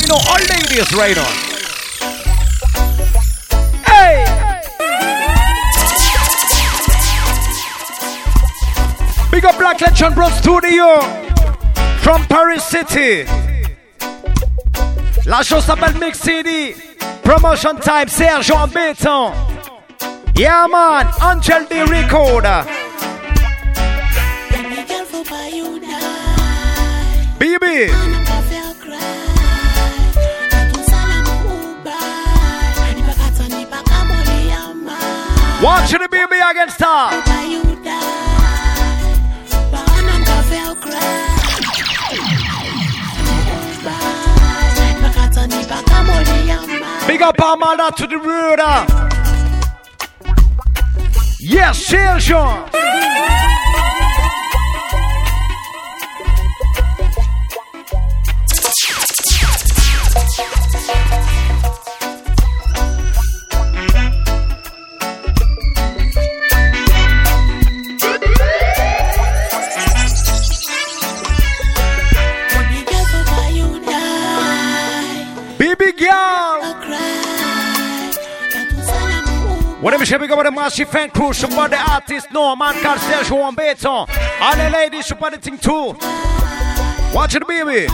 You 0.00 0.08
know 0.08 0.18
all 0.28 0.42
ladies 0.50 0.92
right 0.92 1.16
on. 1.16 1.34
Hey! 3.86 4.24
Big 9.30 9.44
up 9.44 9.56
Black 9.56 9.80
Legend 9.80 10.16
Bro 10.16 10.30
Studio 10.30 11.00
from 12.00 12.24
Paris 12.26 12.64
City. 12.64 13.24
La 15.26 15.44
chose 15.44 15.64
s'appelle 15.64 15.96
Mix 16.00 16.18
CD. 16.18 16.74
Promotion 17.22 17.76
time, 17.76 18.08
Serge 18.08 18.50
en 18.50 18.66
béton. 18.66 19.32
Yeah 20.34 20.66
man, 20.66 21.06
Angel 21.22 21.64
D 21.68 21.84
Recorder. 21.84 22.83
Baby. 27.38 27.92
Watch 35.62 35.90
the 35.92 36.08
baby 36.10 36.38
against 36.50 36.80
her. 36.80 37.44
Big 47.06 47.22
up 47.22 47.38
Amanda 47.38 47.92
to 47.96 48.06
the 48.06 48.18
road. 48.18 48.60
Uh. 48.60 49.10
Yes, 51.40 51.78
Serge. 51.84 52.32
Whatever 79.84 80.06
should 80.06 80.18
we 80.22 80.26
go 80.26 80.36
with 80.38 80.46
the 80.46 80.50
massive 80.50 80.88
fan 80.88 81.10
crew, 81.10 81.34
support 81.34 81.70
the 81.70 81.76
artist, 81.76 82.28
no 82.32 82.56
man 82.56 82.72
called 82.82 82.98
Serge 83.00 83.30
Juan 83.30 83.54
Beton. 83.54 84.08
All 84.40 84.56
the 84.56 84.70
ladies 84.70 85.04
support 85.04 85.34
the 85.34 85.38
thing 85.38 85.58
too. 85.58 85.94
Watch 87.14 87.34
it, 87.34 87.46
baby. 87.46 87.86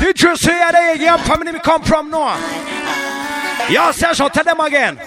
Did 0.00 0.20
you 0.20 0.36
see 0.36 0.50
how 0.50 0.72
they 0.72 1.04
young 1.04 1.20
family 1.20 1.52
me 1.52 1.60
come 1.60 1.84
from 1.84 2.10
now? 2.10 2.36
Yeah, 3.70 3.92
Serge, 3.92 4.16
tell 4.32 4.42
them 4.42 4.58
again. 4.58 4.98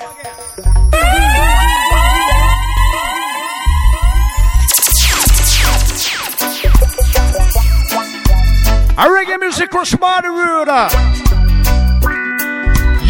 A 8.96 9.08
reggae 9.10 9.38
music 9.42 9.70
cross 9.70 9.94
by 9.96 10.22
the. 10.22 11.13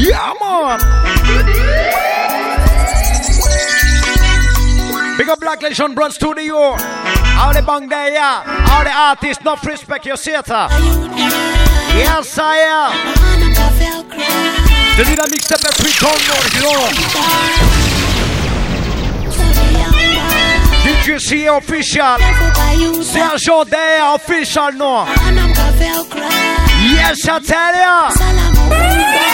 Yeah, 0.04 0.34
man. 0.42 0.80
Big 5.18 5.30
up 5.30 5.40
Black 5.40 5.62
Legend 5.62 5.96
Bronze 5.96 6.16
Studio. 6.16 6.58
All 6.58 7.54
the 7.54 7.62
bang 7.66 7.88
there, 7.88 8.12
yeah. 8.12 8.68
All 8.70 8.84
the 8.84 8.92
artists, 8.92 9.44
not 9.46 9.64
respect 9.66 10.06
your 10.06 10.18
theater. 10.18 10.54
Uh. 10.54 10.70
Yes, 11.96 12.38
I 12.38 12.58
am. 12.58 12.92
The 14.98 15.04
leader 15.06 15.28
mixed 15.32 15.52
up 15.54 15.64
every 15.64 15.92
tongue, 15.94 16.20
you 16.28 16.62
know. 16.64 16.90
Did 20.84 21.08
you 21.08 21.20
see 21.20 21.46
official? 21.46 22.18
Sergent 23.04 23.70
there, 23.70 24.16
official, 24.16 24.72
no. 24.74 25.06
Yes, 26.92 27.26
I 27.26 27.40
tell 27.40 27.76
ya. 27.76 29.33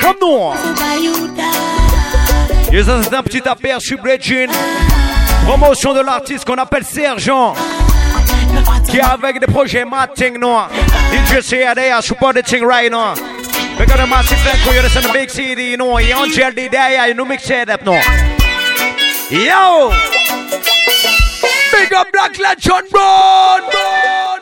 Comme 0.00 0.16
nous. 0.20 0.52
Ça, 2.84 3.02
c'est 3.02 3.14
un 3.14 3.22
petit 3.22 3.42
aperçu, 3.48 3.96
Bridgin. 3.96 4.48
Promotion 5.44 5.94
de 5.94 6.00
l'artiste 6.00 6.44
qu'on 6.44 6.58
appelle 6.58 6.84
Sergent. 6.84 7.54
Qui 8.88 8.98
est 8.98 9.02
avec 9.02 9.40
des 9.40 9.46
projets 9.46 9.84
Matting, 9.84 10.38
no. 10.38 10.60
DJ 11.12 11.40
CAD, 11.48 12.02
support 12.02 12.34
the 12.34 12.42
thing 12.42 12.64
right 12.64 12.90
now. 12.90 13.14
We 13.78 13.84
got 13.84 14.00
a 14.00 14.06
massive 14.06 14.38
thank 14.38 14.64
you, 14.64 14.80
listen 14.80 15.02
to 15.02 15.12
Big 15.12 15.28
CD, 15.28 15.72
you 15.72 15.76
know. 15.76 15.98
Young 15.98 16.30
JLD 16.30 16.70
there, 16.70 17.08
you 17.08 17.14
know, 17.14 17.26
mix 17.26 17.50
it 17.50 17.68
up, 17.68 17.84
no. 17.84 17.92
Yo! 19.30 19.90
Big 21.72 21.92
up 21.92 22.10
Black 22.10 22.38
Legend, 22.38 22.88
bro! 22.90 24.35